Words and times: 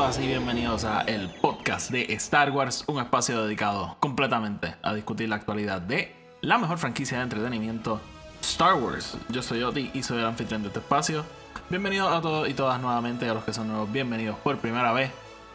Todas 0.00 0.18
y 0.18 0.26
bienvenidos 0.28 0.84
a 0.84 1.02
el 1.02 1.28
podcast 1.28 1.90
de 1.90 2.10
Star 2.14 2.52
Wars, 2.52 2.84
un 2.86 3.02
espacio 3.02 3.42
dedicado 3.42 3.98
completamente 4.00 4.74
a 4.80 4.94
discutir 4.94 5.28
la 5.28 5.36
actualidad 5.36 5.82
de 5.82 6.16
la 6.40 6.56
mejor 6.56 6.78
franquicia 6.78 7.18
de 7.18 7.24
entretenimiento, 7.24 8.00
Star 8.40 8.76
Wars. 8.76 9.18
Yo 9.28 9.42
soy 9.42 9.62
Oti 9.62 9.90
y 9.92 10.02
soy 10.02 10.20
el 10.20 10.24
anfitrión 10.24 10.62
de 10.62 10.68
este 10.68 10.80
espacio. 10.80 11.22
Bienvenidos 11.68 12.10
a 12.10 12.22
todos 12.22 12.48
y 12.48 12.54
todas 12.54 12.80
nuevamente, 12.80 13.28
a 13.28 13.34
los 13.34 13.44
que 13.44 13.52
son 13.52 13.68
nuevos, 13.68 13.92
bienvenidos 13.92 14.38
por 14.38 14.56
primera 14.56 14.92
vez. 14.92 15.10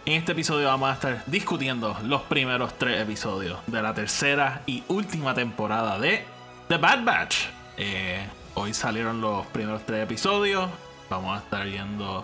En 0.06 0.14
este 0.14 0.34
episodio 0.34 0.68
vamos 0.68 0.92
a 0.92 0.94
estar 0.94 1.24
discutiendo 1.26 1.98
los 2.04 2.22
primeros 2.22 2.78
tres 2.78 3.02
episodios 3.02 3.58
de 3.66 3.82
la 3.82 3.96
tercera 3.96 4.62
y 4.68 4.84
última 4.90 5.34
temporada 5.34 5.98
de 5.98 6.24
The 6.68 6.78
Bad 6.78 7.04
Batch. 7.04 7.48
Eh, 7.78 8.24
hoy 8.54 8.76
salieron 8.76 9.22
los 9.22 9.48
primeros 9.48 9.84
tres 9.88 10.04
episodios. 10.04 10.70
Vamos 11.10 11.36
a 11.36 11.44
estar 11.44 11.66
viendo 11.66 12.24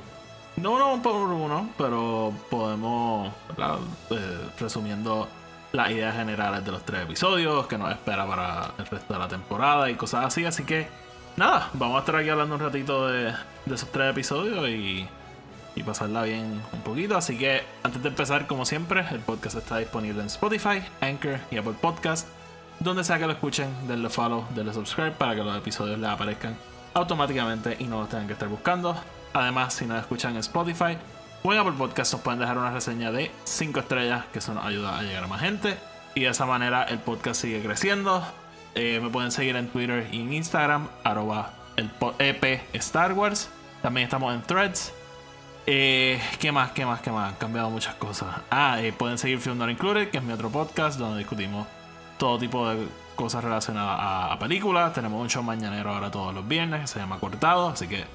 no 0.61 0.71
uno 0.73 1.01
por 1.01 1.15
uno, 1.15 1.69
pero 1.77 2.33
podemos. 2.49 3.33
Eh, 4.09 4.49
resumiendo 4.59 5.27
las 5.71 5.89
ideas 5.91 6.15
generales 6.15 6.63
de 6.65 6.71
los 6.71 6.83
tres 6.85 7.03
episodios, 7.03 7.67
que 7.67 7.77
nos 7.77 7.91
espera 7.91 8.27
para 8.27 8.71
el 8.77 8.85
resto 8.85 9.13
de 9.13 9.19
la 9.19 9.27
temporada 9.27 9.89
y 9.89 9.95
cosas 9.95 10.25
así. 10.25 10.45
Así 10.45 10.63
que, 10.63 10.87
nada, 11.37 11.69
vamos 11.73 11.97
a 11.97 11.99
estar 11.99 12.15
aquí 12.15 12.29
hablando 12.29 12.55
un 12.55 12.61
ratito 12.61 13.07
de, 13.07 13.33
esos 13.65 13.91
tres 13.91 14.11
episodios 14.11 14.67
y, 14.67 15.07
y 15.75 15.83
pasarla 15.83 16.23
bien 16.23 16.61
un 16.73 16.81
poquito. 16.81 17.17
Así 17.17 17.37
que, 17.37 17.63
antes 17.83 18.01
de 18.03 18.09
empezar, 18.09 18.47
como 18.47 18.65
siempre, 18.65 19.05
el 19.11 19.19
podcast 19.19 19.57
está 19.57 19.77
disponible 19.77 20.21
en 20.21 20.27
Spotify, 20.27 20.83
Anchor 20.99 21.39
y 21.49 21.57
Apple 21.57 21.75
Podcast. 21.81 22.27
Donde 22.79 23.03
sea 23.03 23.19
que 23.19 23.27
lo 23.27 23.33
escuchen, 23.33 23.69
denle 23.87 24.09
follow, 24.09 24.45
denle 24.55 24.73
subscribe 24.73 25.11
para 25.11 25.35
que 25.35 25.43
los 25.43 25.55
episodios 25.55 25.99
les 25.99 26.09
aparezcan 26.09 26.57
automáticamente 26.95 27.77
y 27.79 27.83
no 27.85 27.99
los 27.99 28.09
tengan 28.09 28.27
que 28.27 28.33
estar 28.33 28.49
buscando. 28.49 28.95
Además, 29.33 29.73
si 29.73 29.85
nos 29.85 29.99
escuchan 29.99 30.33
en 30.33 30.39
Spotify 30.39 30.97
o 31.43 31.53
en 31.53 31.59
Apple 31.59 31.73
Podcast, 31.77 32.13
nos 32.13 32.21
pueden 32.21 32.39
dejar 32.39 32.57
una 32.57 32.71
reseña 32.71 33.11
de 33.11 33.31
5 33.45 33.79
estrellas, 33.79 34.25
que 34.31 34.39
eso 34.39 34.53
nos 34.53 34.65
ayuda 34.65 34.97
a 34.97 35.03
llegar 35.03 35.23
a 35.23 35.27
más 35.27 35.41
gente. 35.41 35.77
Y 36.15 36.21
de 36.21 36.29
esa 36.29 36.45
manera 36.45 36.83
el 36.83 36.99
podcast 36.99 37.41
sigue 37.41 37.61
creciendo. 37.61 38.23
Eh, 38.75 38.99
me 39.01 39.09
pueden 39.09 39.31
seguir 39.31 39.55
en 39.55 39.67
Twitter 39.69 40.07
y 40.11 40.21
en 40.21 40.33
Instagram, 40.33 40.87
arroba 41.03 41.51
el 41.77 41.89
EP 42.19 42.61
Star 42.73 43.13
Wars. 43.13 43.49
También 43.81 44.05
estamos 44.05 44.33
en 44.33 44.41
Threads. 44.41 44.93
Eh, 45.67 46.21
¿Qué 46.39 46.51
más? 46.51 46.71
¿Qué 46.71 46.85
más? 46.85 47.01
¿Qué 47.01 47.11
más? 47.11 47.29
Han 47.29 47.35
cambiado 47.35 47.69
muchas 47.69 47.95
cosas. 47.95 48.35
Ah, 48.49 48.81
eh, 48.81 48.91
pueden 48.91 49.17
seguir 49.17 49.39
Film 49.39 49.57
Not 49.57 49.69
Included, 49.69 50.09
que 50.09 50.17
es 50.17 50.23
mi 50.23 50.33
otro 50.33 50.49
podcast 50.49 50.99
donde 50.99 51.19
discutimos 51.19 51.67
todo 52.17 52.37
tipo 52.37 52.67
de 52.69 52.87
cosas 53.15 53.43
relacionadas 53.43 53.99
a, 53.99 54.33
a 54.33 54.39
películas. 54.39 54.93
Tenemos 54.93 55.21
un 55.21 55.29
show 55.29 55.43
mañanero 55.43 55.93
ahora 55.93 56.11
todos 56.11 56.33
los 56.33 56.47
viernes 56.47 56.81
que 56.81 56.87
se 56.87 56.99
llama 56.99 57.19
Cortado, 57.19 57.69
así 57.69 57.87
que 57.87 58.05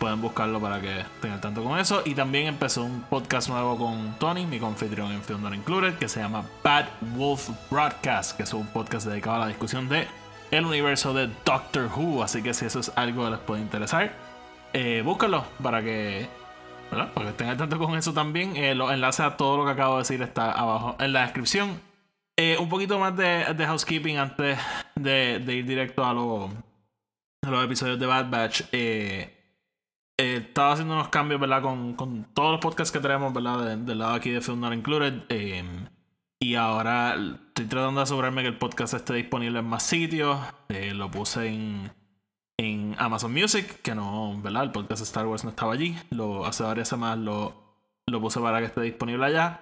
pueden 0.00 0.20
buscarlo 0.22 0.58
para 0.60 0.80
que 0.80 1.00
estén 1.00 1.30
al 1.32 1.40
tanto 1.40 1.62
con 1.62 1.78
eso. 1.78 2.02
Y 2.06 2.14
también 2.14 2.46
empezó 2.46 2.82
un 2.82 3.02
podcast 3.02 3.48
nuevo 3.50 3.76
con 3.76 4.14
Tony, 4.18 4.46
mi 4.46 4.58
confitrión 4.58 5.12
en 5.12 5.22
Film 5.22 5.52
Included, 5.52 5.94
que 5.98 6.08
se 6.08 6.20
llama 6.20 6.42
Bad 6.64 6.86
Wolf 7.16 7.50
Broadcast, 7.70 8.36
que 8.36 8.44
es 8.44 8.54
un 8.54 8.66
podcast 8.68 9.06
dedicado 9.06 9.36
a 9.36 9.40
la 9.40 9.46
discusión 9.48 9.88
de 9.90 10.08
el 10.50 10.64
universo 10.64 11.12
de 11.12 11.28
Doctor 11.44 11.90
Who. 11.94 12.22
Así 12.24 12.42
que 12.42 12.54
si 12.54 12.64
eso 12.64 12.80
es 12.80 12.90
algo 12.96 13.24
que 13.24 13.30
les 13.30 13.38
puede 13.40 13.60
interesar, 13.60 14.10
eh, 14.72 15.02
búscalo 15.04 15.44
para 15.62 15.82
que, 15.82 16.26
¿verdad? 16.90 17.12
para 17.12 17.32
que 17.32 17.44
tanto 17.44 17.78
con 17.78 17.94
eso 17.94 18.14
también. 18.14 18.56
Eh, 18.56 18.74
los 18.74 18.90
enlaces 18.90 19.20
a 19.20 19.36
todo 19.36 19.58
lo 19.58 19.64
que 19.66 19.72
acabo 19.72 19.96
de 19.96 20.00
decir 20.00 20.22
está 20.22 20.50
abajo 20.50 20.96
en 20.98 21.12
la 21.12 21.22
descripción. 21.22 21.78
Eh, 22.38 22.56
un 22.58 22.70
poquito 22.70 22.98
más 22.98 23.14
de, 23.18 23.44
housekeeping 23.66 24.16
antes 24.16 24.58
de, 24.94 25.42
ir 25.46 25.66
directo 25.66 26.06
a, 26.06 26.14
lo- 26.14 26.48
los 27.42 27.64
episodios 27.64 28.00
de 28.00 28.06
Bad 28.06 28.30
Batch. 28.30 28.62
Eh, 28.72 29.36
eh, 30.20 30.36
estaba 30.46 30.72
haciendo 30.72 30.94
unos 30.94 31.08
cambios, 31.08 31.40
¿verdad? 31.40 31.62
Con, 31.62 31.94
con 31.94 32.24
todos 32.34 32.52
los 32.52 32.60
podcasts 32.60 32.92
que 32.92 33.00
tenemos, 33.00 33.32
¿verdad? 33.32 33.64
De- 33.64 33.76
del 33.76 33.98
lado 33.98 34.14
aquí 34.14 34.30
de 34.30 34.40
Film 34.40 34.60
Not 34.60 34.74
Included. 34.74 35.22
eh, 35.28 35.64
y 36.42 36.54
ahora 36.54 37.16
estoy 37.48 37.66
tratando 37.66 38.00
de 38.00 38.04
asegurarme 38.04 38.40
que 38.40 38.48
el 38.48 38.56
podcast 38.56 38.94
esté 38.94 39.12
disponible 39.14 39.58
en 39.58 39.66
más 39.66 39.82
sitios. 39.82 40.38
Eh, 40.70 40.94
lo 40.94 41.10
puse 41.10 41.48
en, 41.48 41.92
en 42.58 42.96
Amazon 42.98 43.32
Music, 43.32 43.82
que 43.82 43.94
no, 43.94 44.40
¿verdad? 44.40 44.62
El 44.64 44.70
podcast 44.72 45.00
de 45.00 45.04
Star 45.04 45.26
Wars 45.26 45.44
no 45.44 45.50
estaba 45.50 45.74
allí. 45.74 45.96
Lo, 46.10 46.46
hace 46.46 46.62
varias 46.62 46.88
semanas 46.88 47.18
lo, 47.18 47.54
lo 48.06 48.20
puse 48.22 48.40
para 48.40 48.58
que 48.60 48.66
esté 48.66 48.80
disponible 48.80 49.26
allá. 49.26 49.60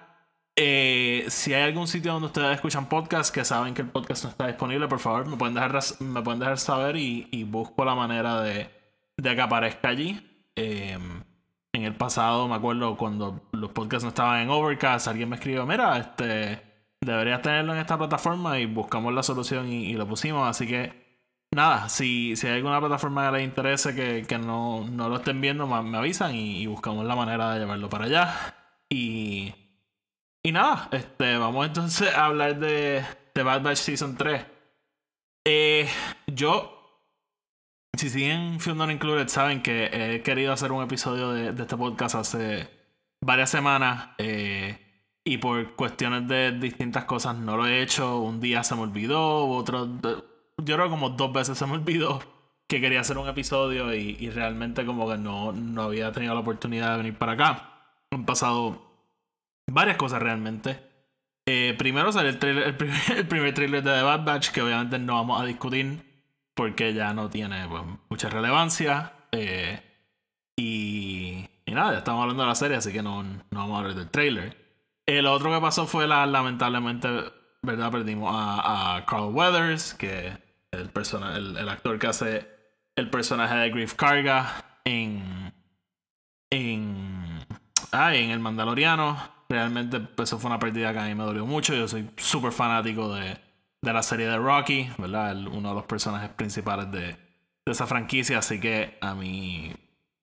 Eh, 0.55 1.25
si 1.27 1.53
hay 1.53 1.63
algún 1.63 1.87
sitio 1.87 2.13
donde 2.13 2.27
ustedes 2.27 2.55
escuchan 2.55 2.87
podcast 2.87 3.33
que 3.33 3.43
saben 3.43 3.73
que 3.73 3.81
el 3.81 3.89
podcast 3.89 4.23
no 4.23 4.29
está 4.29 4.47
disponible, 4.47 4.87
por 4.87 4.99
favor, 4.99 5.25
me 5.27 5.35
pueden 5.35 5.55
dejar, 5.55 5.77
me 5.99 6.21
pueden 6.21 6.39
dejar 6.39 6.57
saber 6.59 6.95
y, 6.95 7.27
y 7.31 7.43
busco 7.43 7.83
la 7.83 7.95
manera 7.95 8.41
de, 8.41 8.69
de 9.17 9.35
que 9.35 9.41
aparezca 9.41 9.89
allí. 9.89 10.25
Eh, 10.59 10.97
en 11.71 11.83
el 11.83 11.95
pasado, 11.95 12.47
me 12.47 12.55
acuerdo 12.55 12.97
cuando 12.97 13.47
los 13.51 13.71
podcasts 13.71 14.03
no 14.03 14.09
estaban 14.09 14.41
en 14.41 14.49
Overcast, 14.49 15.07
alguien 15.07 15.29
me 15.29 15.35
escribió, 15.35 15.65
mira, 15.65 15.97
este, 15.97 16.61
deberías 16.99 17.41
tenerlo 17.41 17.73
en 17.73 17.79
esta 17.79 17.97
plataforma 17.97 18.59
y 18.59 18.65
buscamos 18.65 19.13
la 19.13 19.23
solución 19.23 19.69
y, 19.71 19.93
lo 19.93 20.07
pusimos. 20.07 20.47
Así 20.49 20.67
que, 20.67 21.21
nada, 21.51 21.87
si, 21.87 22.35
si 22.35 22.47
hay 22.47 22.55
alguna 22.55 22.79
plataforma 22.79 23.27
que 23.27 23.37
les 23.37 23.47
interese 23.47 23.95
que, 23.95 24.25
que 24.27 24.37
no, 24.37 24.85
no 24.89 25.09
lo 25.09 25.17
estén 25.17 25.39
viendo, 25.41 25.67
me 25.67 25.97
avisan 25.97 26.35
y, 26.35 26.61
y 26.61 26.67
buscamos 26.67 27.05
la 27.05 27.15
manera 27.15 27.53
de 27.53 27.59
llevarlo 27.59 27.89
para 27.89 28.05
allá. 28.05 28.55
Y, 28.89 29.53
y 30.43 30.51
nada, 30.51 30.89
este, 30.91 31.37
vamos 31.37 31.67
entonces 31.67 32.13
a 32.13 32.25
hablar 32.25 32.59
de, 32.59 33.05
de 33.35 33.43
Bad 33.43 33.61
Batch 33.61 33.77
Season 33.77 34.17
3. 34.17 34.45
Eh, 35.45 35.87
yo 36.27 36.78
si 37.99 38.09
siguen 38.09 38.57
Not 38.75 38.89
Included, 38.91 39.27
saben 39.27 39.61
que 39.61 39.89
he 39.91 40.21
querido 40.23 40.53
hacer 40.53 40.71
un 40.71 40.83
episodio 40.83 41.31
de, 41.31 41.51
de 41.53 41.61
este 41.63 41.77
podcast 41.77 42.15
hace 42.15 42.69
varias 43.21 43.49
semanas. 43.49 44.09
eh, 44.17 44.85
y 45.25 45.37
por 45.37 45.75
cuestiones 45.75 46.27
de 46.27 46.53
distintas 46.53 47.05
cosas 47.05 47.35
no 47.35 47.55
lo 47.57 47.67
he 47.67 47.81
hecho. 47.81 48.19
Un 48.19 48.39
día 48.39 48.63
se 48.63 48.73
me 48.75 48.81
olvidó, 48.81 49.45
otro. 49.47 49.87
Yo 50.57 50.75
creo 50.75 50.85
que 50.85 50.89
como 50.89 51.11
dos 51.11 51.31
veces 51.33 51.57
se 51.57 51.65
me 51.67 51.73
olvidó 51.73 52.19
que 52.67 52.81
quería 52.81 53.01
hacer 53.01 53.17
un 53.17 53.27
episodio 53.27 53.93
y, 53.93 54.15
y 54.19 54.29
realmente 54.31 54.85
como 54.85 55.07
que 55.09 55.17
no, 55.17 55.51
no 55.51 55.83
había 55.83 56.11
tenido 56.11 56.33
la 56.33 56.39
oportunidad 56.39 56.91
de 56.91 56.97
venir 56.97 57.17
para 57.17 57.33
acá. 57.33 57.69
Han 58.11 58.25
pasado 58.25 58.81
varias 59.69 59.97
cosas 59.97 60.21
realmente. 60.21 60.79
Eh, 61.47 61.75
primero 61.77 62.11
salió 62.11 62.29
el, 62.29 62.39
trailer- 62.39 62.65
el 62.67 62.75
primer, 62.77 62.99
el 63.17 63.27
primer 63.27 63.53
trailer 63.53 63.83
de 63.83 63.91
The 63.91 64.01
Bad 64.01 64.23
Batch, 64.25 64.49
que 64.51 64.61
obviamente 64.61 64.97
no 64.99 65.15
vamos 65.15 65.39
a 65.41 65.45
discutir 65.45 66.08
porque 66.59 66.93
ya 66.93 67.13
no 67.13 67.29
tiene 67.29 67.65
pues, 67.69 67.83
mucha 68.09 68.27
relevancia. 68.27 69.13
eh, 69.31 69.81
y, 70.57 71.47
nada, 71.67 71.93
ya 71.93 71.99
estamos 71.99 72.21
hablando 72.21 72.43
de 72.43 72.49
la 72.49 72.55
serie, 72.55 72.75
así 72.75 72.91
que 72.91 73.01
no, 73.01 73.23
no 73.23 73.39
vamos 73.49 73.75
a 73.75 73.79
hablar 73.79 73.95
del 73.95 74.09
trailer. 74.09 74.57
Lo 75.07 75.31
otro 75.31 75.53
que 75.53 75.61
pasó 75.61 75.87
fue 75.87 76.05
la, 76.05 76.25
lamentablemente, 76.25 77.07
¿verdad? 77.61 77.89
Perdimos 77.91 78.35
a, 78.35 79.05
Carl 79.07 79.33
Weathers, 79.33 79.93
que 79.93 80.33
el, 80.71 80.89
persona, 80.89 81.37
el, 81.37 81.55
el 81.55 81.69
actor 81.69 81.97
que 81.97 82.07
hace 82.07 82.49
el 82.97 83.09
personaje 83.09 83.55
de 83.55 83.69
Grief 83.69 83.93
Karga 83.93 84.81
en. 84.83 85.53
en. 86.49 87.39
Ah, 87.93 88.13
en 88.13 88.31
El 88.31 88.41
Mandaloriano. 88.41 89.17
Realmente, 89.47 90.01
pues, 90.01 90.27
eso 90.27 90.39
fue 90.39 90.49
una 90.49 90.59
pérdida 90.59 90.91
que 90.91 90.99
a 90.99 91.05
mí 91.05 91.15
me 91.15 91.23
dolió 91.23 91.45
mucho. 91.45 91.73
Yo 91.73 91.87
soy 91.87 92.09
súper 92.17 92.51
fanático 92.51 93.15
de, 93.15 93.37
de 93.81 93.93
la 93.93 94.03
serie 94.03 94.27
de 94.27 94.37
Rocky, 94.37 94.89
¿verdad? 94.97 95.35
Uno 95.47 95.69
de 95.69 95.75
los 95.75 95.85
personajes 95.85 96.29
principales 96.29 96.91
de, 96.91 97.01
de 97.01 97.71
esa 97.71 97.87
franquicia. 97.87 98.39
Así 98.39 98.59
que 98.59 98.97
a 99.01 99.13
mí, 99.15 99.73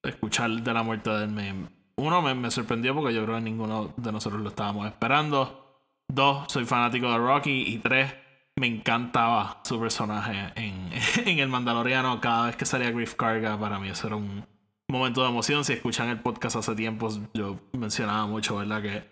escuchar 0.02 0.50
de 0.50 0.72
la 0.72 0.82
muerte 0.82 1.10
de 1.10 1.24
él 1.24 1.30
me. 1.30 1.76
Uno, 1.96 2.20
me, 2.20 2.34
me 2.34 2.50
sorprendió 2.50 2.94
porque 2.94 3.14
yo 3.14 3.24
creo 3.24 3.36
que 3.36 3.42
ninguno 3.42 3.94
de 3.96 4.12
nosotros 4.12 4.42
lo 4.42 4.50
estábamos 4.50 4.86
esperando. 4.86 5.80
Dos, 6.08 6.52
soy 6.52 6.64
fanático 6.66 7.10
de 7.10 7.18
Rocky. 7.18 7.64
Y 7.66 7.78
tres, 7.78 8.14
me 8.56 8.66
encantaba 8.66 9.60
su 9.64 9.80
personaje 9.80 10.52
en, 10.56 10.90
en 11.26 11.38
El 11.38 11.48
Mandaloriano. 11.48 12.20
Cada 12.20 12.46
vez 12.46 12.56
que 12.56 12.66
salía 12.66 12.90
Grief 12.90 13.14
Karga, 13.14 13.58
para 13.58 13.78
mí 13.78 13.88
eso 13.88 14.06
era 14.08 14.16
un 14.16 14.46
momento 14.88 15.22
de 15.22 15.30
emoción. 15.30 15.64
Si 15.64 15.72
escuchan 15.72 16.08
el 16.08 16.20
podcast 16.20 16.56
hace 16.56 16.74
tiempo, 16.74 17.08
yo 17.32 17.58
mencionaba 17.72 18.26
mucho, 18.26 18.56
¿verdad? 18.56 18.82
Que 18.82 19.04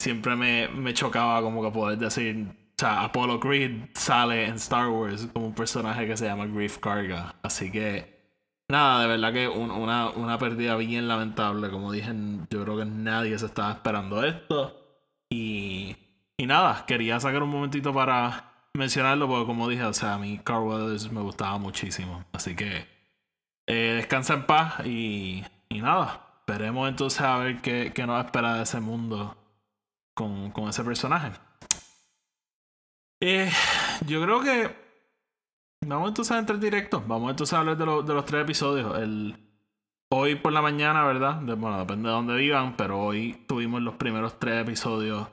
siempre 0.00 0.34
me, 0.34 0.66
me 0.68 0.94
chocaba 0.94 1.40
como 1.42 1.62
que 1.62 1.70
poder 1.70 1.98
decir, 1.98 2.61
sea, 2.82 3.04
Apollo 3.04 3.38
Creed 3.38 3.90
sale 3.94 4.46
en 4.46 4.56
Star 4.56 4.88
Wars 4.88 5.28
como 5.32 5.46
un 5.46 5.54
personaje 5.54 6.06
que 6.06 6.16
se 6.16 6.26
llama 6.26 6.46
Grief 6.46 6.78
Karga. 6.78 7.36
Así 7.42 7.70
que 7.70 8.12
nada, 8.68 9.02
de 9.02 9.08
verdad 9.08 9.32
que 9.32 9.48
una, 9.48 10.10
una 10.10 10.38
pérdida 10.38 10.76
bien 10.76 11.06
lamentable. 11.06 11.70
Como 11.70 11.92
dije, 11.92 12.12
yo 12.50 12.64
creo 12.64 12.78
que 12.78 12.84
nadie 12.84 13.38
se 13.38 13.46
estaba 13.46 13.72
esperando 13.72 14.24
esto. 14.24 14.78
Y, 15.30 15.96
y 16.36 16.46
nada, 16.46 16.84
quería 16.86 17.20
sacar 17.20 17.42
un 17.42 17.50
momentito 17.50 17.94
para 17.94 18.52
mencionarlo 18.74 19.28
porque 19.28 19.46
como 19.46 19.68
dije, 19.68 19.84
o 19.84 19.92
sea, 19.92 20.14
a 20.14 20.18
mí 20.18 20.40
Carl 20.42 20.64
Weathers 20.64 21.10
me 21.12 21.20
gustaba 21.20 21.58
muchísimo. 21.58 22.24
Así 22.32 22.56
que 22.56 22.86
eh, 23.66 23.94
descansa 23.96 24.34
en 24.34 24.46
paz 24.46 24.84
y, 24.84 25.44
y 25.68 25.80
nada. 25.80 26.26
Esperemos 26.46 26.88
entonces 26.88 27.20
a 27.20 27.38
ver 27.38 27.62
qué, 27.62 27.92
qué 27.94 28.06
nos 28.06 28.24
espera 28.24 28.54
de 28.56 28.64
ese 28.64 28.80
mundo 28.80 29.36
con, 30.14 30.50
con 30.50 30.68
ese 30.68 30.82
personaje. 30.82 31.30
Eh, 33.24 33.48
yo 34.04 34.20
creo 34.20 34.40
que 34.40 34.74
vamos 35.86 36.08
entonces 36.08 36.32
a 36.32 36.40
entrar 36.40 36.58
directo. 36.58 37.04
Vamos 37.06 37.30
entonces 37.30 37.54
a 37.54 37.60
hablar 37.60 37.76
de, 37.76 37.84
de 37.84 38.14
los 38.14 38.24
tres 38.24 38.42
episodios. 38.42 38.98
El, 38.98 39.36
hoy 40.10 40.34
por 40.34 40.52
la 40.52 40.60
mañana, 40.60 41.04
¿verdad? 41.04 41.40
bueno, 41.40 41.78
depende 41.78 42.08
de 42.08 42.14
dónde 42.16 42.34
vivan, 42.34 42.76
pero 42.76 43.00
hoy 43.00 43.44
tuvimos 43.46 43.80
los 43.80 43.94
primeros 43.94 44.40
tres 44.40 44.62
episodios 44.62 45.28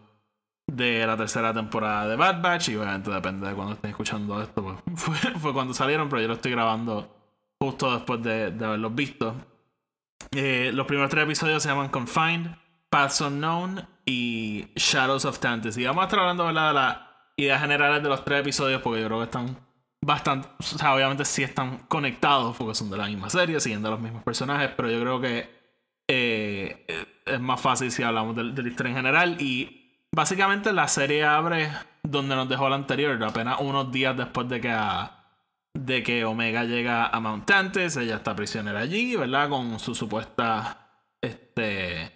de 0.67 1.07
la 1.07 1.17
tercera 1.17 1.51
temporada 1.51 2.07
de 2.07 2.15
Bad 2.15 2.43
Batch. 2.43 2.69
Y 2.69 2.75
obviamente 2.75 3.09
depende 3.09 3.47
de 3.47 3.55
cuando 3.55 3.73
estén 3.73 3.89
escuchando 3.89 4.39
esto. 4.39 4.61
Pues, 4.61 5.19
fue, 5.41 5.51
cuando 5.51 5.73
salieron, 5.73 6.09
pero 6.09 6.21
yo 6.21 6.27
lo 6.27 6.35
estoy 6.35 6.51
grabando 6.51 7.17
justo 7.59 7.91
después 7.91 8.21
de, 8.21 8.51
de 8.51 8.65
haberlos 8.65 8.93
visto. 8.93 9.33
Eh, 10.29 10.69
los 10.75 10.85
primeros 10.85 11.09
tres 11.09 11.23
episodios 11.23 11.63
se 11.63 11.69
llaman 11.69 11.89
Confined, 11.89 12.55
Paths 12.91 13.21
Unknown 13.21 13.83
y 14.05 14.67
Shadows 14.75 15.25
of 15.25 15.39
Fantasy. 15.39 15.85
Vamos 15.85 16.03
a 16.03 16.05
estar 16.05 16.19
hablando 16.19 16.45
¿verdad? 16.45 16.67
de 16.67 16.73
las 16.75 17.08
ideas 17.43 17.61
generales 17.61 18.03
de 18.03 18.09
los 18.09 18.23
tres 18.23 18.41
episodios 18.41 18.81
porque 18.81 19.01
yo 19.01 19.07
creo 19.07 19.19
que 19.19 19.25
están 19.25 19.57
bastante, 20.01 20.47
o 20.59 20.63
sea, 20.63 20.95
obviamente 20.95 21.25
sí 21.25 21.43
están 21.43 21.79
conectados 21.87 22.55
porque 22.57 22.75
son 22.75 22.89
de 22.89 22.97
la 22.97 23.07
misma 23.07 23.29
serie, 23.29 23.59
siguiendo 23.59 23.89
los 23.89 23.99
mismos 23.99 24.23
personajes, 24.23 24.71
pero 24.75 24.89
yo 24.89 24.99
creo 25.01 25.21
que 25.21 25.49
eh, 26.07 26.85
es 27.25 27.39
más 27.39 27.59
fácil 27.59 27.91
si 27.91 28.03
hablamos 28.03 28.35
de, 28.35 28.51
de 28.51 28.63
la 28.63 28.69
historia 28.69 28.91
en 28.91 28.95
general 28.95 29.41
y 29.41 30.07
básicamente 30.11 30.73
la 30.73 30.87
serie 30.87 31.25
abre 31.25 31.69
donde 32.03 32.35
nos 32.35 32.49
dejó 32.49 32.69
la 32.69 32.75
anterior, 32.75 33.21
apenas 33.23 33.59
unos 33.59 33.91
días 33.91 34.15
después 34.15 34.47
de 34.49 34.61
que 34.61 34.71
a 34.71 35.15
de 35.73 36.03
que 36.03 36.25
Omega 36.25 36.63
llega 36.63 37.07
a 37.07 37.19
Mount 37.19 37.45
Tantes, 37.45 37.95
ella 37.97 38.15
está 38.17 38.35
prisionera 38.35 38.79
allí, 38.79 39.15
¿verdad? 39.15 39.49
Con 39.49 39.79
su 39.79 39.95
supuesta, 39.95 40.89
este, 41.21 42.11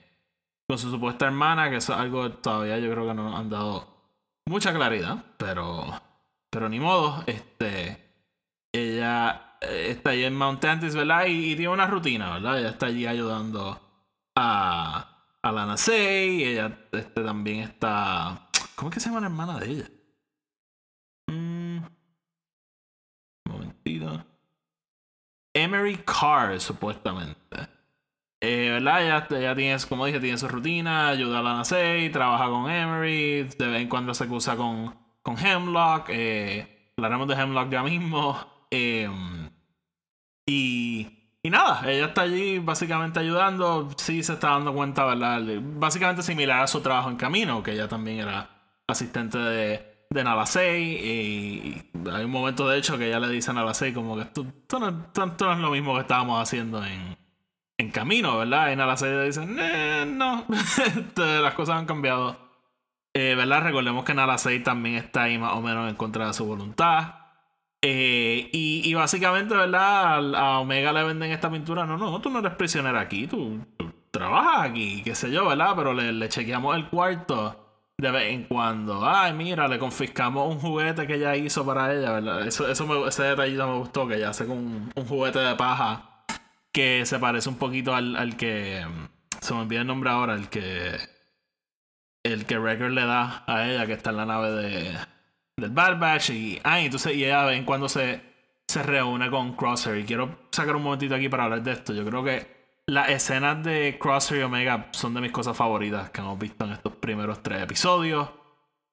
con 0.68 0.78
su 0.78 0.90
supuesta 0.90 1.26
hermana, 1.26 1.70
que 1.70 1.78
es 1.78 1.90
algo 1.90 2.32
todavía 2.32 2.80
yo 2.80 2.92
creo 2.92 3.08
que 3.08 3.14
no 3.14 3.38
han 3.38 3.50
dado 3.50 3.93
mucha 4.46 4.74
claridad, 4.74 5.24
pero, 5.38 6.02
pero 6.50 6.70
ni 6.70 6.80
modo, 6.80 7.24
este, 7.28 8.14
ella 8.72 9.58
eh, 9.62 9.88
está 9.90 10.12
allí 10.12 10.24
en 10.26 10.36
Mount 10.36 10.62
Tantes, 10.62 10.96
¿verdad? 10.96 11.26
Y, 11.28 11.56
tiene 11.56 11.70
una 11.70 11.88
rutina, 11.88 12.34
¿verdad? 12.34 12.60
Ella 12.60 12.70
está 12.70 12.88
allí 12.88 13.06
ayudando 13.06 13.80
a, 14.36 15.38
a 15.42 15.52
Lana 15.52 15.78
Sey, 15.78 16.44
ella 16.44 16.78
este, 16.92 17.24
también 17.24 17.60
está, 17.60 18.50
¿cómo 18.76 18.90
es 18.90 18.96
que 18.96 19.00
se 19.00 19.10
llama 19.10 19.22
la 19.22 19.28
hermana 19.28 19.60
de 19.60 19.70
ella? 19.70 19.90
Emery 25.54 25.98
Carr, 26.04 26.60
supuestamente. 26.60 27.70
Eh, 28.46 28.72
¿Verdad? 28.72 29.28
Ya, 29.30 29.40
ya 29.40 29.56
tienes, 29.56 29.86
como 29.86 30.06
dije, 30.06 30.20
tiene 30.20 30.38
su 30.38 30.50
rutina, 30.50 31.08
ayuda 31.08 31.40
a 31.40 31.42
la 31.42 32.12
trabaja 32.12 32.50
con 32.50 32.70
Emery, 32.70 33.44
de 33.44 33.68
vez 33.68 33.82
en 33.82 33.88
cuando 33.88 34.14
se 34.14 34.28
cruza 34.28 34.58
con, 34.58 34.94
con 35.22 35.38
Hemlock. 35.38 36.10
Eh, 36.10 36.92
hablaremos 36.98 37.30
de 37.30 37.36
Hemlock 37.36 37.70
ya 37.72 37.84
mismo. 37.84 38.38
Em, 38.76 39.52
y, 40.48 41.38
y 41.44 41.50
nada, 41.52 41.90
ella 41.90 42.08
está 42.08 42.24
allí 42.24 42.60
básicamente 42.60 43.20
ayudando. 43.20 43.90
Sí 43.98 44.24
se 44.24 44.34
está 44.34 44.50
dando 44.50 44.74
cuenta, 44.74 45.06
¿verdad? 45.06 45.42
Básicamente 45.62 46.24
similar 46.24 46.64
a 46.64 46.68
su 46.68 46.82
trabajo 46.82 47.10
en 47.10 47.16
camino, 47.18 47.62
que 47.64 47.72
ella 47.74 47.88
también 47.88 48.20
era 48.20 48.50
asistente 48.88 49.38
de, 49.38 50.08
de 50.10 50.24
Nalasei 50.24 50.82
y 50.84 51.92
hay 52.12 52.26
un 52.26 52.32
momento 52.32 52.68
de 52.68 52.80
hecho 52.80 52.98
que 52.98 53.08
ella 53.08 53.20
le 53.20 53.30
dice 53.30 53.52
a 53.52 53.54
Nalasei 53.54 53.94
como 53.94 54.18
que 54.18 54.26
tú, 54.26 54.46
no, 54.72 54.90
es 55.54 55.60
lo 55.60 55.72
mismo 55.72 55.94
que 55.94 56.02
estábamos 56.02 56.42
haciendo 56.42 56.84
en, 56.84 57.16
en 57.84 57.92
camino, 57.92 58.38
¿verdad? 58.38 58.72
Y 58.72 58.76
Nalasei 58.76 59.12
le 59.12 59.26
dice, 59.26 59.46
no, 59.46 60.46
este, 60.86 61.40
las 61.40 61.54
cosas 61.54 61.78
han 61.78 61.86
cambiado. 61.86 62.38
Eh, 63.14 63.36
¿Verdad? 63.36 63.64
Recordemos 63.64 64.04
que 64.06 64.14
Nalasei 64.14 64.64
también 64.64 64.96
está 64.96 65.24
ahí 65.24 65.38
más 65.38 65.54
o 65.54 65.62
menos 65.62 65.90
en 65.90 65.96
contra 65.96 66.28
de 66.28 66.34
su 66.34 66.46
voluntad. 66.46 67.16
Eh, 67.82 68.50
y, 68.54 68.94
básicamente, 68.94 69.56
¿verdad? 69.56 70.36
A, 70.36 70.60
Omega 70.60 70.94
le 70.94 71.04
venden 71.04 71.32
esta 71.32 71.52
pintura. 71.52 71.86
No, 71.86 71.98
no, 71.98 72.22
tú 72.22 72.30
no 72.30 72.40
eres 72.40 72.54
prisionero 72.54 72.98
aquí, 72.98 73.28
tú, 73.28 73.60
trabajas 74.10 74.70
aquí, 74.70 75.02
qué 75.04 75.14
sé 75.16 75.30
yo, 75.32 75.48
¿verdad? 75.48 75.74
Pero 75.76 75.94
le, 75.94 76.14
le 76.14 76.30
chequeamos 76.30 76.76
el 76.78 76.88
cuarto 76.88 77.64
de 77.98 78.12
vez 78.12 78.34
en 78.34 78.44
cuando. 78.44 79.06
Ay, 79.06 79.34
mira, 79.34 79.68
le 79.68 79.80
confiscamos 79.80 80.54
un 80.54 80.60
juguete 80.60 81.08
que 81.08 81.16
ella 81.16 81.36
hizo 81.36 81.66
para 81.66 81.94
ella, 81.94 82.14
¿verdad? 82.14 82.48
Eso, 82.48 82.68
eso 82.68 82.88
me, 82.88 83.08
ese 83.08 83.24
detallito 83.24 83.68
me 83.68 83.78
gustó, 83.78 84.08
que 84.08 84.16
ella 84.16 84.30
hace 84.30 84.46
con 84.46 84.58
un, 84.58 85.08
juguete 85.08 85.40
de 85.40 85.56
paja 85.56 86.13
que 86.74 87.06
se 87.06 87.20
parece 87.20 87.48
un 87.48 87.58
poquito 87.58 87.96
al, 87.96 88.18
al 88.18 88.36
que. 88.36 88.86
Se 89.40 89.54
me 89.54 89.62
olvida 89.62 89.82
el 89.82 89.88
nombre 89.88 90.10
ahora, 90.10 90.34
el 90.34 90.50
que. 90.50 90.98
El 92.24 92.46
que 92.46 92.58
Record 92.58 92.92
le 92.92 93.06
da 93.06 93.44
a 93.48 93.68
ella, 93.68 93.86
que 93.86 93.94
está 93.94 94.10
en 94.10 94.18
la 94.18 94.26
nave 94.26 94.52
de, 94.52 94.98
del 95.58 95.72
Bad 95.72 96.00
Batch. 96.00 96.32
Y, 96.32 96.60
ay, 96.64 96.86
entonces, 96.86 97.16
y 97.16 97.26
ella 97.26 97.42
de 97.42 97.48
vez 97.48 97.60
en 97.60 97.66
cuando 97.66 97.90
se, 97.90 98.22
se 98.68 98.82
reúne 98.82 99.30
con 99.30 99.56
Crosshair. 99.56 100.00
Y 100.00 100.06
quiero 100.06 100.48
sacar 100.52 100.76
un 100.76 100.84
momentito 100.84 101.16
aquí 101.16 101.30
para 101.30 101.46
hablar 101.46 101.64
de 101.64 101.74
esto. 101.74 101.94
Yo 101.94 102.06
creo 102.06 102.24
que 102.24 102.48
las 102.86 103.10
escenas 103.10 103.64
de 103.64 103.98
Crosshair 104.00 104.42
y 104.42 104.44
Omega 104.44 104.88
son 104.92 105.14
de 105.14 105.22
mis 105.22 105.32
cosas 105.32 105.56
favoritas 105.56 106.10
que 106.12 106.22
hemos 106.22 106.40
visto 106.40 106.66
en 106.66 106.72
estos 106.72 106.96
primeros 106.96 107.44
tres 107.44 107.62
episodios. 107.62 108.30